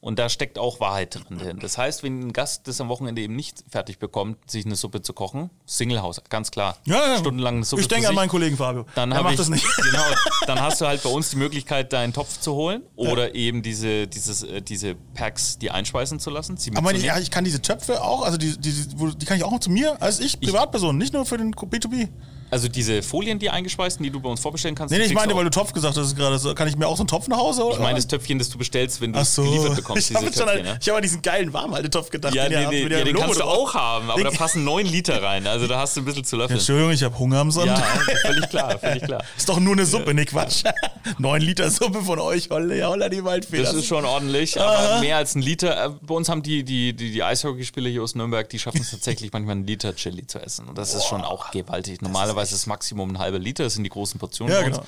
[0.00, 1.58] Und da steckt auch Wahrheit drin.
[1.60, 5.02] Das heißt, wenn ein Gast das am Wochenende eben nicht fertig bekommt, sich eine Suppe
[5.02, 6.76] zu kochen, Single-Haus, ganz klar.
[6.84, 7.18] Ja, ja.
[7.18, 8.86] Stundenlang eine Suppe Ich denke an meinen Kollegen Fabio.
[8.94, 9.66] Dann hab macht ich, das nicht.
[9.86, 10.04] Genau,
[10.46, 14.06] dann hast du halt bei uns die Möglichkeit, deinen Topf zu holen oder eben diese,
[14.06, 16.52] dieses, äh, diese Packs, die einspeisen zu lassen.
[16.52, 17.04] Aber mitzunehmen.
[17.04, 19.70] ja, ich kann diese Töpfe auch, also die, die, die kann ich auch noch zu
[19.70, 22.08] mir als ich, Privatperson, nicht nur für den B2B.
[22.50, 24.92] Also diese Folien, die eingeschweißten, die du bei uns vorbestellen kannst.
[24.92, 26.38] Nee, nee, ich meine, weil du Topf gesagt hast gerade.
[26.38, 27.74] So, kann ich mir auch so einen Topf nach Hause holen?
[27.74, 29.42] Ich meine das Töpfchen, das du bestellst, wenn du es so.
[29.42, 30.10] geliefert bekommst.
[30.10, 30.78] ich habe an, ne?
[30.80, 32.34] ich hab an diesen geilen Warmhaltetopf gedacht.
[32.34, 34.86] Ja, den nee, nee, ja, den Logo kannst du auch haben, aber da passen neun
[34.86, 35.46] Liter rein.
[35.46, 36.58] Also da hast du ein bisschen zu löffeln.
[36.58, 37.78] Entschuldigung, ich habe Hunger am Sonntag.
[37.78, 39.22] Ja, völlig klar, völlig klar.
[39.36, 40.62] Ist doch nur eine Suppe, ne Quatsch.
[41.18, 43.58] Neun Liter Suppe von euch, holla, holla die Waldfee.
[43.62, 45.86] Das ist schon ordentlich, aber mehr als ein Liter.
[45.86, 48.90] äh, Bei uns haben die, die, die, die Eishockeyspieler hier aus Nürnberg, die schaffen es
[48.90, 50.68] tatsächlich manchmal einen Liter Chili zu essen.
[50.68, 52.02] Und das ist schon auch gewaltig.
[52.02, 54.84] Normalerweise ist das Maximum ein halber Liter, das sind die großen Portionen Ja, genau.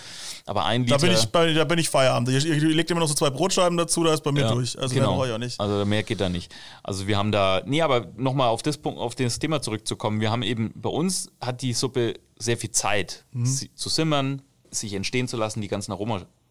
[0.46, 1.06] Aber ein Da Liter.
[1.08, 2.28] bin, ich, bei, da bin ich Feierabend.
[2.30, 4.78] Ihr, ihr legt immer noch so zwei Brotscheiben dazu, da ist bei mir Ja, durch.
[4.78, 5.08] Also genau.
[5.08, 5.60] mehr brauche ich auch nicht.
[5.60, 6.54] Also mehr geht da nicht.
[6.82, 10.20] Also wir haben da, nee, aber nochmal auf das Punkt, auf das Thema zurückzukommen.
[10.20, 13.68] Wir haben eben, bei uns hat die Suppe sehr viel Zeit, Mhm.
[13.74, 15.92] zu simmern, sich entstehen zu lassen, die ganzen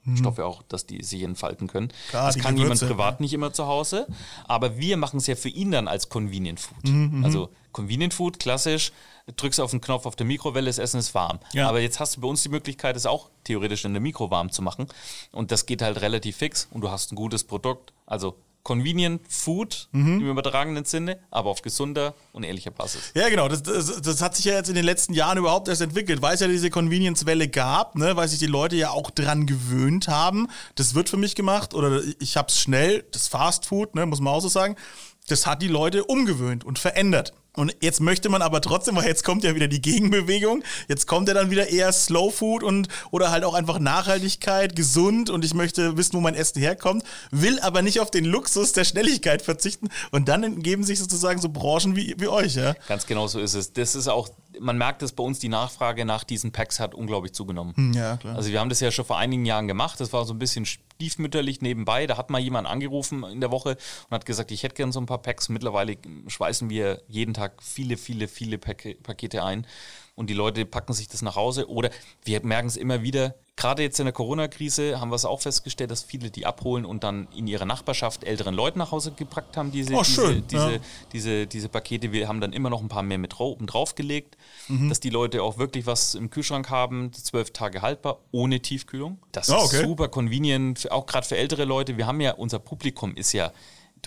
[0.07, 1.87] Aromastoffe auch, dass die sich entfalten können.
[1.87, 2.09] Mhm.
[2.09, 4.07] Klar, das kann jemand Gewürze, privat nicht immer zu Hause,
[4.45, 6.87] aber wir machen es ja für ihn dann als Convenient Food.
[6.87, 8.91] Mhm, Also Convenient Food, klassisch,
[9.35, 11.39] drückst auf den Knopf auf der Mikrowelle, das Essen ist warm.
[11.53, 11.67] Ja.
[11.67, 14.51] Aber jetzt hast du bei uns die Möglichkeit, es auch theoretisch in der Mikro warm
[14.51, 14.87] zu machen.
[15.31, 17.93] Und das geht halt relativ fix und du hast ein gutes Produkt.
[18.05, 18.35] Also
[18.67, 20.19] Convenient Food Mhm.
[20.19, 23.13] im übertragenen Sinne, aber auf gesunder und ehrlicher Basis.
[23.15, 23.47] Ja, genau.
[23.47, 26.33] Das, das, das hat sich ja jetzt in den letzten Jahren überhaupt erst entwickelt, weil
[26.35, 30.49] es ja diese Convenience-Welle gab, ne, weil sich die Leute ja auch dran gewöhnt haben.
[30.75, 34.19] Das wird für mich gemacht oder ich habe es schnell, das Fast Food, ne, muss
[34.19, 34.75] man auch so sagen,
[35.29, 37.31] das hat die Leute umgewöhnt und verändert.
[37.57, 41.27] Und jetzt möchte man aber trotzdem, weil jetzt kommt ja wieder die Gegenbewegung, jetzt kommt
[41.27, 45.55] ja dann wieder eher Slow Food und oder halt auch einfach Nachhaltigkeit, gesund und ich
[45.55, 49.89] möchte wissen, wo mein Essen herkommt, will aber nicht auf den Luxus der Schnelligkeit verzichten
[50.11, 52.75] und dann geben sich sozusagen so Branchen wie, wie euch, ja.
[52.87, 53.73] Ganz genau so ist es.
[53.73, 54.29] Das ist auch,
[54.59, 57.93] man merkt es bei uns, die Nachfrage nach diesen Packs hat unglaublich zugenommen.
[57.93, 58.35] Ja, klar.
[58.35, 59.99] Also wir haben das ja schon vor einigen Jahren gemacht.
[59.99, 62.07] Das war so ein bisschen stiefmütterlich nebenbei.
[62.07, 63.77] Da hat mal jemand angerufen in der Woche
[64.09, 65.49] und hat gesagt, ich hätte gern so ein paar Packs.
[65.49, 65.97] Mittlerweile
[66.27, 69.65] schweißen wir jeden Tag viele, viele, viele Pak- Pakete ein.
[70.17, 71.69] Und die Leute packen sich das nach Hause.
[71.69, 71.91] Oder
[72.23, 75.91] wir merken es immer wieder, gerade jetzt in der Corona-Krise haben wir es auch festgestellt,
[75.91, 79.71] dass viele die abholen und dann in ihrer Nachbarschaft älteren Leuten nach Hause gepackt haben,
[79.71, 80.79] diese, Oh, schön, diese, diese, ja.
[81.13, 82.11] diese, diese Pakete.
[82.11, 84.37] Wir haben dann immer noch ein paar mehr mit draufgelegt,
[84.67, 84.89] Mhm.
[84.89, 89.19] dass die Leute auch wirklich was im Kühlschrank haben, zwölf Tage haltbar, ohne Tiefkühlung.
[89.31, 89.83] Das ist okay.
[89.85, 91.95] super convenient, auch gerade für ältere Leute.
[91.95, 93.51] Wir haben ja, unser Publikum ist ja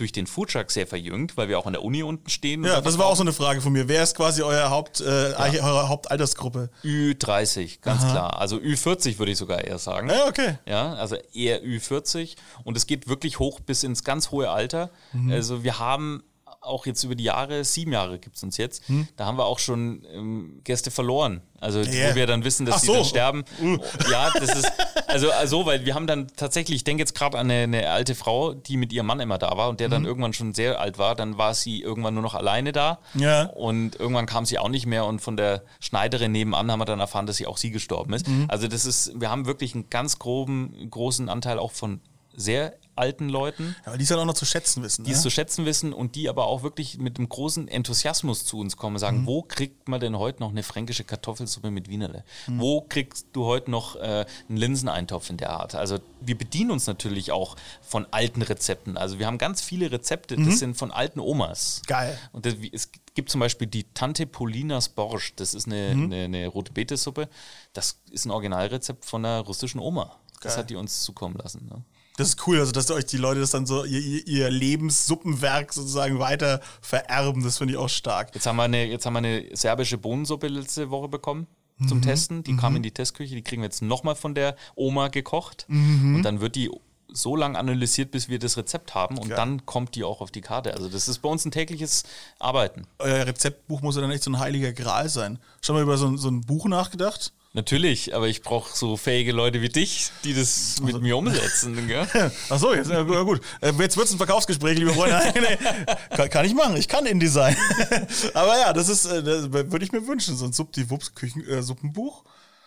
[0.01, 2.63] durch den Foodtruck sehr verjüngt, weil wir auch an der Uni unten stehen.
[2.63, 3.87] Ja, das war auch so eine Frage von mir.
[3.87, 6.69] Wer ist quasi euer Haupt, äh, eure Hauptaltersgruppe?
[6.83, 8.39] Ü30, ganz klar.
[8.39, 10.09] Also Ü40 würde ich sogar eher sagen.
[10.09, 10.57] Ja, okay.
[10.67, 14.89] Ja, also eher Ü40 und es geht wirklich hoch bis ins ganz hohe Alter.
[15.13, 15.31] Mhm.
[15.31, 16.23] Also wir haben
[16.61, 18.83] auch jetzt über die Jahre, sieben Jahre gibt es uns jetzt,
[19.17, 21.41] da haben wir auch schon ähm, Gäste verloren.
[21.59, 22.11] Also Ja.
[22.11, 22.93] wo wir dann wissen, dass Ach die so.
[22.93, 23.43] dann sterben.
[23.61, 23.77] Uh.
[24.11, 24.71] Ja, das ist,
[25.11, 28.15] also, also weil wir haben dann tatsächlich, ich denke jetzt gerade an eine, eine alte
[28.15, 29.91] Frau, die mit ihrem Mann immer da war und der Mhm.
[29.91, 32.99] dann irgendwann schon sehr alt war, dann war sie irgendwann nur noch alleine da.
[33.13, 33.43] Ja.
[33.43, 36.99] Und irgendwann kam sie auch nicht mehr und von der Schneiderin nebenan haben wir dann
[36.99, 38.27] erfahren, dass sie auch sie gestorben ist.
[38.27, 38.45] Mhm.
[38.47, 41.99] Also das ist, wir haben wirklich einen ganz groben, großen Anteil auch von
[42.41, 45.05] sehr alten Leuten, Aber die es dann auch noch zu schätzen wissen.
[45.05, 45.15] die ne?
[45.15, 48.75] es zu schätzen wissen und die aber auch wirklich mit einem großen Enthusiasmus zu uns
[48.75, 48.99] kommen und Mhm.
[48.99, 52.25] sagen, wo kriegt man denn heute noch eine fränkische Kartoffelsuppe mit Wienerle?
[52.47, 52.59] Mhm.
[52.59, 55.73] Wo kriegst du heute noch äh, einen Linseneintopf in der Art?
[55.73, 58.97] Also wir bedienen uns natürlich auch von alten Rezepten.
[58.97, 60.45] Also wir haben ganz viele Rezepte, Mhm.
[60.47, 61.81] das sind von alten Omas.
[61.87, 62.19] Geil.
[62.33, 65.33] Und das, es gibt zum Beispiel die Tante Polinas Borsch.
[65.37, 66.03] Das ist eine, Mhm.
[66.11, 67.29] eine, eine rote Betesuppe.
[67.73, 70.17] Das ist ein Originalrezept von einer russischen Oma.
[70.41, 70.63] Das Geil.
[70.63, 71.67] hat die uns zukommen lassen.
[71.67, 71.83] Ne?
[72.17, 76.19] Das ist cool, also dass euch die Leute das dann so, ihr, ihr, Lebenssuppenwerk sozusagen
[76.19, 77.43] weiter vererben.
[77.43, 78.33] Das finde ich auch stark.
[78.35, 81.47] Jetzt haben, wir eine, jetzt haben wir eine serbische Bohnensuppe letzte Woche bekommen
[81.87, 82.01] zum Mhm.
[82.03, 82.43] Testen.
[82.43, 83.33] Die kam in die Testküche.
[83.33, 85.65] Die kriegen wir jetzt nochmal von der Oma gekocht.
[85.67, 86.15] Mhm.
[86.17, 86.69] Und dann wird die
[87.13, 89.17] so lange analysiert, bis wir das Rezept haben.
[89.17, 89.35] Und Geil.
[89.37, 90.73] dann kommt die auch auf die Karte.
[90.75, 92.03] Also das ist bei uns ein tägliches
[92.39, 92.83] Arbeiten.
[92.99, 95.39] Euer Rezeptbuch muss ja dann echt so ein heiliger Gral sein.
[95.61, 97.33] Schon mal über so, ein- so ein Buch nachgedacht?
[97.53, 101.85] Natürlich, aber ich brauche so fähige Leute wie dich, die das Also mit mir umsetzen.
[101.85, 102.07] Gell?
[102.49, 103.41] Ach so, jetzt, ja, gut.
[103.59, 105.19] Äh, Jetzt wird es ein Verkaufsgespräch, liebe Freunde.
[106.15, 107.57] Kann, kann ich machen, ich kann InDesign.
[108.33, 112.23] Aber ja, das ist, äh, würde ich mir wünschen, so ein Subdiwups-Suppenbuch.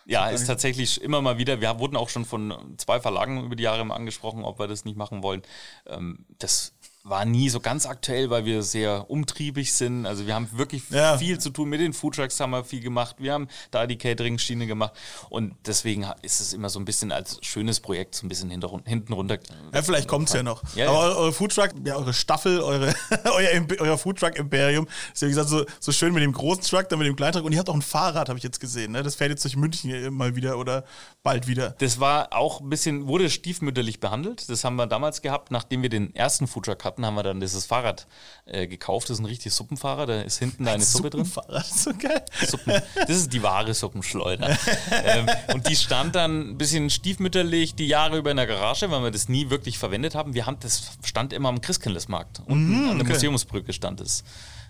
[0.06, 1.62] Ja, ist tatsächlich immer mal wieder.
[1.62, 4.84] Wir wurden auch schon von zwei Verlagen über die Jahre immer angesprochen, ob wir das
[4.84, 5.40] nicht machen wollen.
[5.86, 6.73] Ähm, das
[7.06, 10.06] war nie so ganz aktuell, weil wir sehr umtriebig sind.
[10.06, 11.18] Also wir haben wirklich Ja.
[11.18, 11.68] viel zu tun.
[11.68, 13.16] Mit den Foodtrucks haben wir viel gemacht.
[13.18, 14.94] Wir haben da die Catering-Schiene gemacht.
[15.28, 18.70] Und deswegen ist es immer so ein bisschen als schönes Projekt so ein bisschen hinter,
[18.86, 19.38] hinten runter.
[19.74, 20.62] Ja, vielleicht kommt es ja noch.
[20.76, 21.14] Ja, Aber ja.
[21.16, 22.94] eure, Foodtruck, ja, eure Staffel, eure,
[23.24, 26.88] euer, Imp- euer Foodtruck-Imperium ist ja wie gesagt so, so schön mit dem großen Truck,
[26.88, 27.44] dann mit dem kleinen Truck.
[27.44, 28.92] Und ihr habt auch ein Fahrrad, habe ich jetzt gesehen.
[28.92, 29.02] Ne?
[29.02, 30.84] Das fährt jetzt durch München mal wieder oder
[31.22, 31.74] bald wieder.
[31.80, 34.48] Das war auch ein bisschen, wurde stiefmütterlich behandelt.
[34.48, 36.93] Das haben wir damals gehabt, nachdem wir den ersten Foodtruck hatten.
[36.94, 38.06] Hatten, haben wir dann dieses Fahrrad
[38.46, 39.10] äh, gekauft.
[39.10, 41.24] Das ist ein richtiges Suppenfahrrad, da ist hinten eine Suppe drin.
[41.64, 42.24] So geil.
[42.46, 44.56] Suppen, das ist die wahre Suppenschleuder.
[45.04, 49.02] ähm, und die stand dann ein bisschen stiefmütterlich die Jahre über in der Garage, weil
[49.02, 50.34] wir das nie wirklich verwendet haben.
[50.34, 52.42] Wir haben das stand immer am Christkindlesmarkt.
[52.46, 53.14] Unten an der okay.
[53.14, 54.24] Museumsbrücke stand es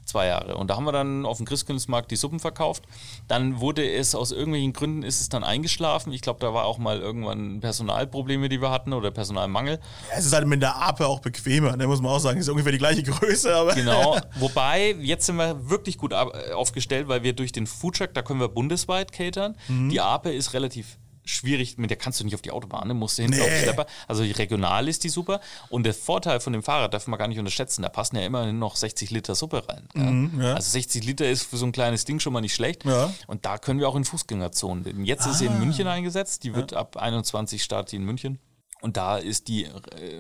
[0.05, 0.57] zwei Jahre.
[0.57, 2.85] Und da haben wir dann auf dem Christkindlesmarkt die Suppen verkauft.
[3.29, 6.13] Dann wurde es aus irgendwelchen Gründen ist es dann eingeschlafen.
[6.13, 9.81] Ich glaube, da war auch mal irgendwann Personalprobleme, die wir hatten oder Personalmangel.
[10.11, 12.39] Ja, es ist halt mit der Ape auch bequemer, ne, muss man auch sagen.
[12.41, 13.75] Ist ungefähr die gleiche Größe, aber.
[13.85, 14.17] Genau.
[14.39, 18.41] Wobei, jetzt sind wir wirklich gut ab- aufgestellt, weil wir durch den Foodtruck, da können
[18.41, 19.57] wir bundesweit catern.
[19.69, 22.93] Die Ape ist relativ schwierig, mit der kannst du nicht auf die Autobahn, ne?
[22.93, 23.43] musst du hinten Nee.
[23.45, 23.87] auf den Schlepper.
[24.07, 25.41] Also regional ist die super.
[25.71, 28.59] Und der Vorteil von dem Fahrrad darf man gar nicht unterschätzen, da passen ja immerhin
[28.59, 29.89] noch 60 Liter Suppe rein.
[30.39, 30.45] Ja?
[30.49, 30.55] ja.
[30.55, 32.85] Also 60 Liter ist für so ein kleines Ding schon mal nicht schlecht.
[32.85, 33.11] Ja.
[33.27, 34.85] Und da können wir auch in Fußgängerzonen.
[34.85, 38.39] Denn Jetzt ist sie in München eingesetzt, die wird ab 21 startet die in München.
[38.85, 39.71] Und da ist die, äh,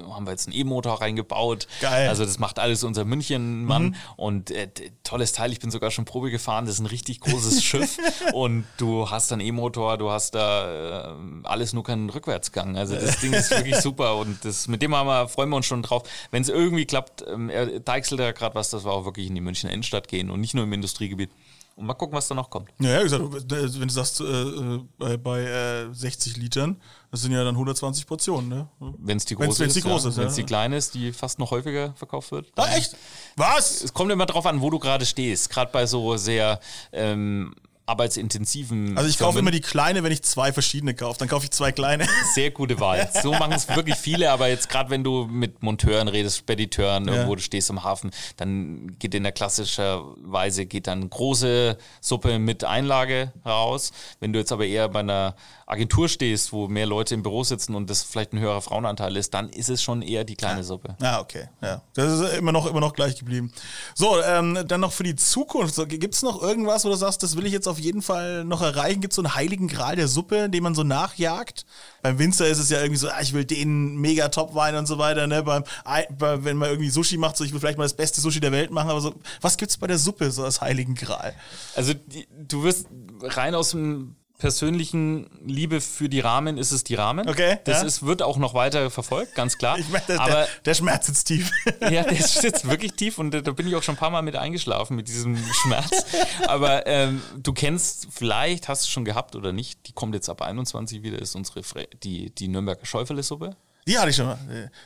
[0.09, 1.69] haben wir jetzt einen E-Motor reingebaut.
[1.83, 2.09] Geil.
[2.09, 3.95] Also das macht alles unser München-Mann.
[4.17, 4.71] Und äh,
[5.03, 7.99] tolles Teil, ich bin sogar schon Probe gefahren, das ist ein richtig großes Schiff.
[8.33, 12.79] Und du hast dann E-Motor, du hast da äh, alles nur keinen Rückwärtsgang.
[12.79, 14.17] Also das Ding ist wirklich super.
[14.17, 16.05] Und das, mit dem haben wir, freuen wir uns schon drauf.
[16.31, 19.35] Wenn es irgendwie klappt, ähm, er deichselt da gerade was, dass wir auch wirklich in
[19.35, 21.29] die Münchner Innenstadt gehen und nicht nur im Industriegebiet.
[21.77, 22.71] Und mal gucken, was da noch kommt.
[22.79, 26.81] Ja, ja, wie gesagt, wenn du sagst, äh, äh, bei, bei äh, 60 Litern,
[27.15, 28.69] das sind ja dann 120 Portionen, ne?
[28.99, 29.85] Wenn es die Wenn's- große wenn's die ist.
[29.87, 30.11] große ja.
[30.11, 30.31] ist, Wenn ja.
[30.31, 32.51] es die kleine ist, die fast noch häufiger verkauft wird.
[32.57, 32.97] Ah, echt?
[33.37, 33.85] Was?
[33.85, 35.49] Es kommt immer drauf an, wo du gerade stehst.
[35.49, 36.59] Gerade bei so sehr
[36.93, 37.55] ähm,
[37.87, 38.97] arbeitsintensiven.
[38.97, 41.18] Also ich kaufe immer die kleine, wenn ich zwei verschiedene kaufe.
[41.18, 42.07] Dann kaufe ich zwei kleine.
[42.35, 43.11] Sehr gute Wahl.
[43.22, 47.35] So machen es wirklich viele, aber jetzt gerade wenn du mit Monteuren redest, Spediteuren, irgendwo
[47.35, 52.64] du stehst am Hafen, dann geht in der klassischer Weise geht dann große Suppe mit
[52.64, 53.93] Einlage raus.
[54.20, 55.35] Wenn du jetzt aber eher bei einer
[55.66, 59.32] Agentur stehst, wo mehr Leute im Büro sitzen und das vielleicht ein höherer Frauenanteil ist,
[59.32, 60.97] dann ist es schon eher die kleine Suppe.
[61.01, 61.49] Ah, okay.
[61.62, 61.82] Ja.
[61.95, 63.53] Das ist immer noch, immer noch gleich geblieben.
[63.95, 65.74] So, ähm, dann noch für die Zukunft.
[65.74, 68.45] So, Gibt es noch irgendwas, wo du sagst, das will ich jetzt auf jeden Fall
[68.45, 69.01] noch erreichen?
[69.01, 71.64] Gibt es so einen heiligen Gral der Suppe, den man so nachjagt?
[72.03, 74.99] Beim Winzer ist es ja irgendwie so, ah, ich will den mega Top-Wein und so
[74.99, 75.27] weiter.
[75.27, 75.43] Ne?
[75.43, 78.20] Beim, Ei- bei, wenn man irgendwie Sushi macht, so ich will vielleicht mal das beste
[78.20, 78.91] Sushi der Welt machen.
[78.91, 81.35] Aber so, was gibt's bei der Suppe so als heiligen Gral?
[81.77, 82.87] Also die, du wirst
[83.22, 87.27] rein aus dem persönlichen Liebe für die Rahmen ist es die Rahmen.
[87.27, 87.87] Okay, Das ja.
[87.87, 89.79] ist, wird auch noch weiter verfolgt, ganz klar.
[89.79, 91.51] Ich meine, der, Aber der, der Schmerz sitzt tief.
[91.81, 94.21] ja, der sitzt wirklich tief und da, da bin ich auch schon ein paar Mal
[94.21, 96.05] mit eingeschlafen mit diesem Schmerz.
[96.47, 100.43] Aber ähm, du kennst, vielleicht hast du schon gehabt oder nicht, die kommt jetzt ab
[100.43, 103.57] 21 wieder, ist unsere Fre die, die Nürnberger Schäufele-Suppe.
[103.87, 104.39] Die hatte ich schon mal.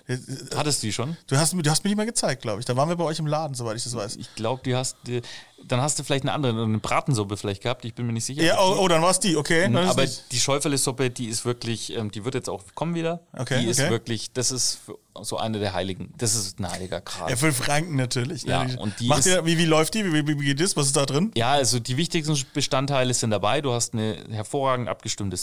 [0.09, 0.19] Äh, äh,
[0.57, 1.17] Hattest du die schon?
[1.29, 2.67] Du hast, mir- du hast mir die mal gezeigt, glaube ich.
[2.67, 4.17] Da waren wir bei euch im Laden, soweit ich das weiß.
[4.17, 5.23] Ich glaube, die hast die,
[5.65, 8.43] dann hast du vielleicht eine andere, eine Bratensuppe vielleicht gehabt, ich bin mir nicht sicher.
[8.43, 9.65] Ja, oh, oh dann war es die, okay.
[9.65, 13.21] Ist Mhm, Aber die Schäufele-Suppe, die ist wirklich, ähm, die wird jetzt auch kommen wieder.
[13.37, 13.91] Okay, Die ist okay.
[13.91, 14.81] wirklich, das ist
[15.21, 16.13] so eine der Heiligen.
[16.19, 17.31] Das ist ein heiliger Gral.
[17.31, 18.45] Ja, für Franken natürlich.
[18.47, 18.51] ne?
[18.53, 20.05] Ja, Die- und die Macht ist- ihr, wie, wie läuft die?
[20.05, 20.77] Wie, wie, wie geht das?
[20.77, 21.31] Was ist da drin?
[21.37, 23.61] Ja, also die wichtigsten Bestandteile sind dabei.
[23.61, 25.37] Du hast eine hervorragend abgestimmte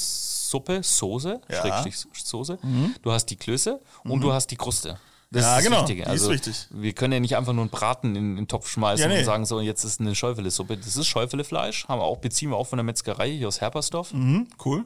[0.56, 1.62] Suppe, Soße, Ja.
[1.62, 2.58] Schrägstrich Soße.
[3.02, 4.98] Du hast die Klöße und du hast die Kruste.
[5.32, 6.04] Das Ja, ist das genau, Wichtige.
[6.04, 6.68] die ist Also, wichtig.
[6.70, 9.20] Wir können ja nicht einfach nur einen Braten in, in den Topf schmeißen Ja, nee.
[9.20, 10.78] und sagen, so, jetzt ist eine Schäufele-Suppe.
[10.78, 14.12] Das ist Schäufele-Fleisch, haben wir auch, beziehen wir auch von der Metzgerei hier aus Herpersdorf.
[14.12, 14.86] Hm, cool.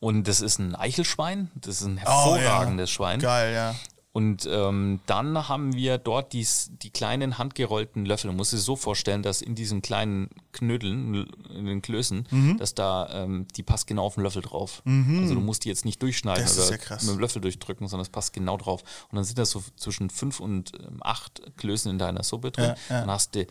[0.00, 1.50] Und das ist ein Eichelschwein.
[1.56, 2.42] Das ist ein Oh, ja.
[2.42, 3.18] hervorragendes Schwein.
[3.20, 3.74] Geil, ja.
[4.14, 6.46] Und ähm, dann haben wir dort die,
[6.82, 8.28] die kleinen handgerollten Löffel.
[8.28, 12.56] Man muss sich so vorstellen, dass in diesen kleinen Knödeln, in den Klößen, Mhm.
[12.58, 14.82] dass da, ähm, die passt genau auf den Löffel drauf.
[14.86, 18.04] Also du musst die jetzt nicht durchschneiden Das oder ja mit dem Löffel durchdrücken, sondern
[18.04, 18.84] es passt genau drauf.
[19.10, 22.66] Und dann sind das so zwischen fünf und ähm, acht Klößen in deiner Suppe drin.
[22.66, 23.00] Ja, ja.
[23.00, 23.46] Dann hast du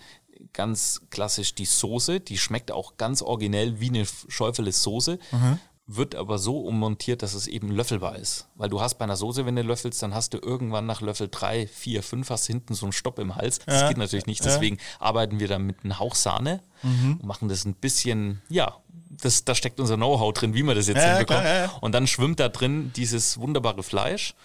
[0.54, 5.20] ganz klassisch die Soße, die schmeckt auch ganz originell wie eine Schäufele Soße.
[5.34, 5.60] Mhm.
[5.86, 8.48] Wird aber so ummontiert, dass es eben löffelbar ist.
[8.56, 11.28] Weil du hast bei einer Soße, wenn du löffelst, dann hast du irgendwann nach Löffel
[11.30, 13.60] 3, 4, 5 hast du hinten so einen Stopp im Hals.
[13.66, 13.88] Das Ja.
[13.90, 14.46] geht natürlich nicht.
[14.46, 17.18] Deswegen arbeiten wir da mit einem Hauch Sahne Mhm.
[17.22, 18.78] und machen das ein bisschen, ja,
[19.22, 21.42] das, da steckt unser Know-how drin, wie man das jetzt Ja, hinbekommt.
[21.42, 21.72] klar, ja, ja.
[21.82, 24.36] Und dann schwimmt da drin dieses wunderbare Fleisch.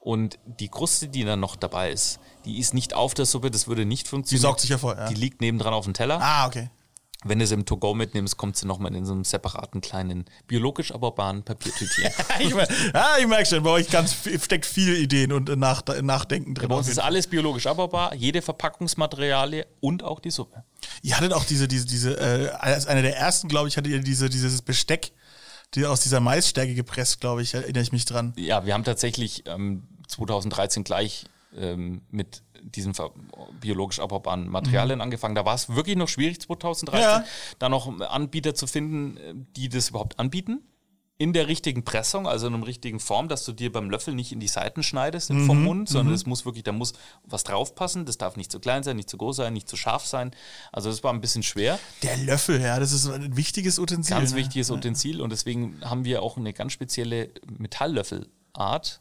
[0.00, 3.66] Und die Kruste, die dann noch dabei ist, die ist nicht auf der Suppe, das
[3.68, 4.42] würde nicht Die funktionieren.
[4.42, 4.96] saugt sich ja voll.
[4.96, 5.08] Ja.
[5.08, 6.18] Die liegt nebendran auf dem Teller.
[6.20, 6.70] Ah, okay.
[7.24, 10.92] Wenn du es im To-Go mitnimmst, kommt sie nochmal in so einem separaten kleinen, biologisch
[10.92, 12.04] abbaubbaren Papiertütchen.
[12.38, 15.56] ich mer- ah, ich merke schon, bei euch ganz viel, steckt viel Ideen und äh,
[15.56, 16.68] nach, Nachdenken drin.
[16.68, 20.62] Bei auf uns ist alles biologisch abbaubar, jede Verpackungsmaterialie und auch die Suppe.
[21.02, 24.00] Ihr hattet auch diese, diese, diese, äh, als einer der ersten, glaube ich, hattet ihr
[24.00, 25.10] diese, dieses Besteck,
[25.74, 28.32] die aus dieser Maisstärke gepresst, glaube ich, erinnere ich mich dran.
[28.36, 31.24] Ja, wir haben tatsächlich ähm, 2013 gleich
[31.56, 32.92] ähm, mit diesen
[33.60, 35.34] biologisch abbaubaren Materialien angefangen.
[35.34, 37.24] Da war es wirklich noch schwierig, 2013, Ja.
[37.58, 40.62] da noch Anbieter zu finden, äh, die das überhaupt anbieten.
[41.20, 44.30] in der richtigen Pressung, also in einer richtigen Form, dass du dir beim Löffel nicht
[44.30, 46.92] in die Seiten schneidest vom Mund, sondern es muss wirklich, da muss
[47.24, 48.06] was draufpassen.
[48.06, 50.30] Das darf nicht zu klein sein, nicht zu groß sein, nicht zu scharf sein.
[50.70, 51.80] Also das war ein bisschen schwer.
[52.04, 54.16] Der Löffel, ja, das ist ein wichtiges Utensil.
[54.16, 54.36] Ganz ne?
[54.36, 59.00] wichtiges Utensil und deswegen haben wir auch eine ganz spezielle Metalllöffelart.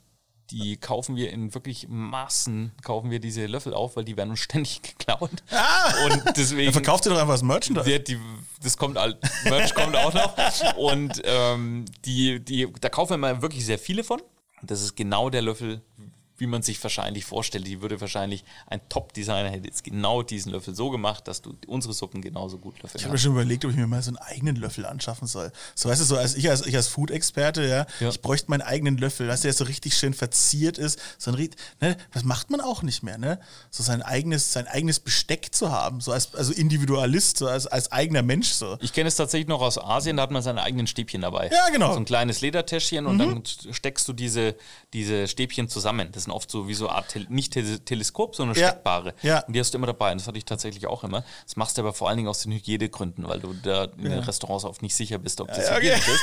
[0.51, 4.39] Die kaufen wir in wirklich Massen, kaufen wir diese Löffel auf, weil die werden uns
[4.47, 5.29] ständig geklaut.
[6.05, 7.85] Und deswegen Dann verkauft ihr doch einfach das Merchandise.
[7.85, 8.17] der, die,
[8.63, 10.33] das kommt all, Merch kommt auch noch.
[10.77, 14.21] Und ähm, die, die, da kaufen wir mal wirklich sehr viele von.
[14.61, 15.81] Das ist genau der Löffel,
[16.37, 17.67] wie man sich wahrscheinlich vorstellt.
[17.67, 21.93] Die würde wahrscheinlich ein Top-Designer hätte jetzt genau diesen Löffel so gemacht, dass du unsere
[21.93, 24.17] Suppen genauso gut löffeln Ich habe mir schon überlegt, ob ich mir mal so einen
[24.17, 25.51] eigenen Löffel anschaffen soll.
[25.75, 28.09] So weißt du, so als ich als, ich als Food-Experte, ja, Ja.
[28.09, 30.99] ich bräuchte meinen eigenen Löffel, dass der so richtig schön verziert ist.
[31.17, 31.49] So ein,
[31.81, 33.39] ne, das macht man auch nicht mehr, ne?
[33.71, 37.91] So sein eigenes, sein eigenes Besteck zu haben, so als also Individualist, so als, als
[37.91, 38.77] eigener Mensch so.
[38.81, 41.49] Ich kenne es tatsächlich noch aus Asien, da hat man seine eigenen Stäbchen dabei.
[41.51, 41.89] Ja, genau.
[41.89, 41.93] Mhm.
[41.93, 44.55] So ein kleines Ledertäschchen und dann steckst du diese,
[44.93, 46.09] diese Stäbchen zusammen.
[46.11, 48.67] Das sind oft so wie so eine Art, Tel nicht Tel Teleskop, sondern Ja.
[48.69, 49.13] steckbare.
[49.23, 49.39] Ja.
[49.45, 50.11] Und die hast du immer dabei.
[50.11, 51.23] Und das hatte ich tatsächlich auch immer.
[51.45, 54.19] Das machst du aber vor allen Dingen aus den Hygienegründen, weil du da in den
[54.19, 55.95] Restaurants oft nicht sicher bist, ob das Ja, okay.
[55.95, 56.21] hygienisch ist.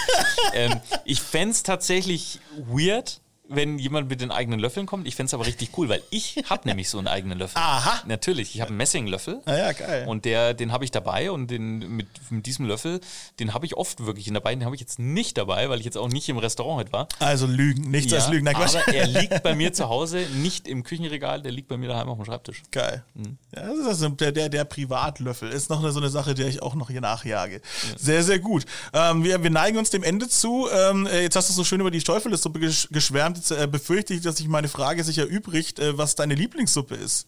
[0.54, 5.06] ähm, ich fände es tatsächlich weird, wenn jemand mit den eigenen Löffeln kommt.
[5.06, 7.60] Ich fände es aber richtig cool, weil ich habe nämlich so einen eigenen Löffel.
[7.60, 8.02] Aha.
[8.06, 9.40] Natürlich, ich habe einen Messinglöffel.
[9.44, 10.06] Ah ja, geil.
[10.08, 13.00] Und der, den habe ich dabei und den, mit, mit diesem Löffel,
[13.40, 14.54] den habe ich oft wirklich dabei.
[14.54, 17.08] Den habe ich jetzt nicht dabei, weil ich jetzt auch nicht im Restaurant heute war.
[17.18, 18.44] Also Lügen, nichts als Lügen.
[18.44, 18.76] Nein, Quatsch.
[18.76, 22.08] aber er liegt bei mir zu Hause, nicht im Küchenregal, der liegt bei mir daheim
[22.08, 22.62] auf dem Schreibtisch.
[22.70, 23.04] Geil.
[23.14, 23.38] Mhm.
[23.54, 25.50] Ja, das ist also der, der, der Privatlöffel.
[25.50, 27.60] Ist noch eine, so eine Sache, der ich auch noch hier nachjage.
[27.96, 28.64] Sehr, sehr gut.
[28.92, 30.68] Ähm, wir, wir neigen uns dem Ende zu.
[30.72, 33.33] Ähm, äh, jetzt hast du so schön über die Steufelsuppe gesch geschwärmt.
[33.34, 37.26] Jetzt äh, befürchte ich, dass sich meine Frage sich erübrigt, äh, was deine Lieblingssuppe ist.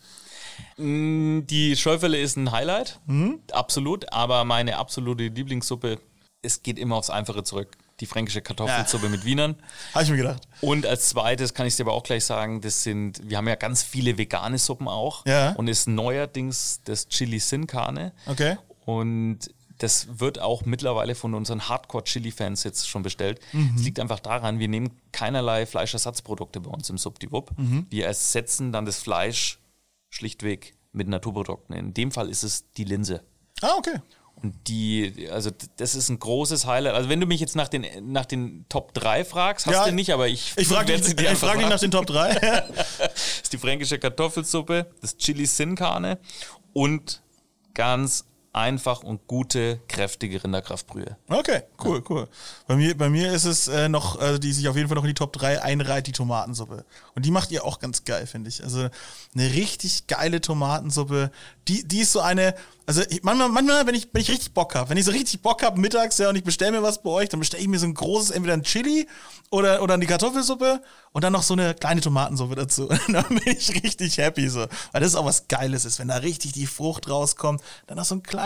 [0.79, 3.41] Die Schäufele ist ein Highlight, Mhm.
[3.53, 5.99] absolut, aber meine absolute Lieblingssuppe,
[6.43, 7.77] es geht immer aufs Einfache zurück.
[8.01, 9.57] Die fränkische Kartoffelsuppe mit Wienern.
[9.95, 10.43] Habe ich mir gedacht.
[10.61, 13.55] Und als zweites kann ich dir aber auch gleich sagen, das sind, wir haben ja
[13.55, 15.25] ganz viele vegane Suppen auch.
[15.27, 15.53] Ja.
[15.53, 18.13] Und ist neuerdings das Chili Sin Carne.
[18.27, 18.57] Okay.
[18.85, 19.39] Und
[19.79, 23.41] das wird auch mittlerweile von unseren Hardcore-Chili-Fans jetzt schon bestellt.
[23.53, 23.73] Mhm.
[23.77, 27.51] Es liegt einfach daran, wir nehmen keinerlei Fleischersatzprodukte bei uns im Subdiwupp.
[27.59, 27.87] Mhm.
[27.91, 29.59] Wir ersetzen dann das Fleisch
[30.09, 31.77] schlichtweg mit Naturprodukten.
[31.77, 33.23] In dem Fall ist es die Linse.
[33.61, 34.01] Ah, okay.
[34.43, 36.95] Und die, also das ist ein großes Highlight.
[36.95, 39.93] Also wenn du mich jetzt nach den, nach den Top 3 fragst, hast Ja, du
[39.93, 42.35] nicht, aber ich Ich frage dich, ich frag dich nach den Top 3.
[42.99, 46.19] Das ist die fränkische Kartoffelsuppe, das Chili Sin Carne
[46.73, 47.23] und
[47.75, 51.19] ganz einfach und gute, kräftige Rinderkraftbrühe.
[51.29, 52.27] Okay, cool, cool.
[52.67, 55.05] Bei mir, bei mir ist es äh, noch, äh, die sich auf jeden Fall noch
[55.05, 56.87] in die Top 3 einreiht, die Tomatensuppe.
[57.15, 58.65] Und die macht ihr auch ganz geil, finde ich.
[58.65, 58.89] Also
[59.35, 61.31] eine richtig geile Tomatensuppe.
[61.69, 62.55] Die, die ist so eine,
[62.87, 65.43] also ich, manchmal, manchmal, wenn ich, wenn ich richtig Bock habe, wenn ich so richtig
[65.43, 67.79] Bock habe mittags, ja, und ich bestelle mir was bei euch, dann bestelle ich mir
[67.79, 69.07] so ein großes, entweder ein Chili
[69.51, 70.81] oder, oder eine Kartoffelsuppe
[71.13, 72.89] und dann noch so eine kleine Tomatensuppe dazu.
[73.07, 74.67] Und dann bin ich richtig happy so.
[74.93, 78.05] Weil das ist auch was Geiles ist, wenn da richtig die Frucht rauskommt, dann noch
[78.05, 78.46] so ein kleines,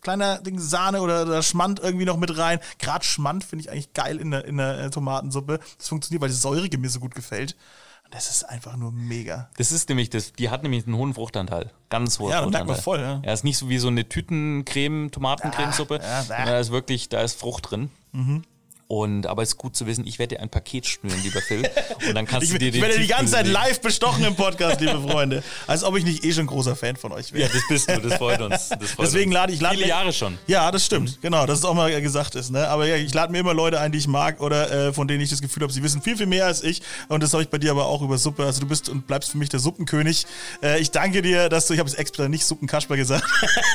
[0.00, 2.58] kleiner Ding Sahne oder, oder Schmand irgendwie noch mit rein.
[2.78, 5.60] Gerade Schmand finde ich eigentlich geil in der, in der äh, Tomatensuppe.
[5.78, 7.56] Das funktioniert, weil das Säurige mir so gut gefällt.
[8.04, 9.50] Und das ist einfach nur mega.
[9.58, 11.70] Das ist nämlich das, die hat nämlich einen hohen Fruchtanteil.
[11.90, 12.74] Ganz hohen Ja, da merkt Fruchtanteil.
[12.76, 13.20] man voll, ja.
[13.22, 17.08] Er ist nicht so wie so eine Tütencreme, Tomatencremesuppe, Ja, ja, sondern da ist wirklich,
[17.10, 17.90] da ist Frucht drin.
[18.12, 18.44] Mhm.
[18.90, 21.68] Und aber es ist gut zu wissen, ich werde dir ein Paket schnüren, lieber Phil.
[22.08, 24.34] Und dann kannst Ich, du dir ich den werde die ganze Zeit live bestochen im
[24.34, 25.42] Podcast, liebe Freunde.
[25.66, 27.48] Als ob ich nicht eh schon großer Fan von euch wäre.
[27.48, 28.70] Ja, das bist du, das freut uns.
[28.70, 29.34] Das freut Deswegen uns.
[29.34, 30.38] lade ich lade Viele mir- Jahre schon.
[30.46, 31.20] Ja, das stimmt.
[31.20, 32.50] Genau, dass es auch mal gesagt ist.
[32.50, 32.66] Ne?
[32.66, 35.20] Aber ja, ich lade mir immer Leute ein, die ich mag oder äh, von denen
[35.20, 36.80] ich das Gefühl habe, sie wissen viel, viel mehr als ich.
[37.08, 38.46] Und das habe ich bei dir aber auch über Suppe.
[38.46, 40.26] Also du bist und bleibst für mich der Suppenkönig.
[40.62, 43.24] Äh, ich danke dir, dass du, ich habe es extra nicht Suppenkasper gesagt.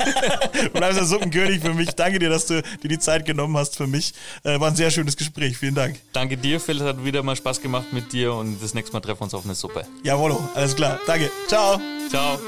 [0.64, 1.90] du bleibst der Suppenkönig für mich.
[1.90, 4.12] Danke dir, dass du dir die Zeit genommen hast für mich.
[4.42, 5.58] Äh, war ein sehr schönes Gespräch.
[5.58, 6.00] Vielen Dank.
[6.12, 6.80] Danke dir, Phil.
[6.80, 9.34] Es hat wieder mal Spaß gemacht mit dir und das nächste Mal treffen wir uns
[9.34, 9.86] auf eine Suppe.
[10.02, 10.98] Jawollo, alles klar.
[11.06, 11.30] Danke.
[11.46, 11.80] Ciao.
[12.08, 12.38] Ciao.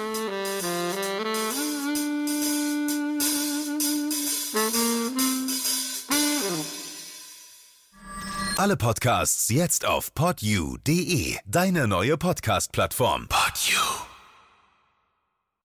[8.59, 13.29] Alle Podcasts jetzt auf podyou.de, deine neue Podcast-Plattform.
[13.29, 14.16] Podyou.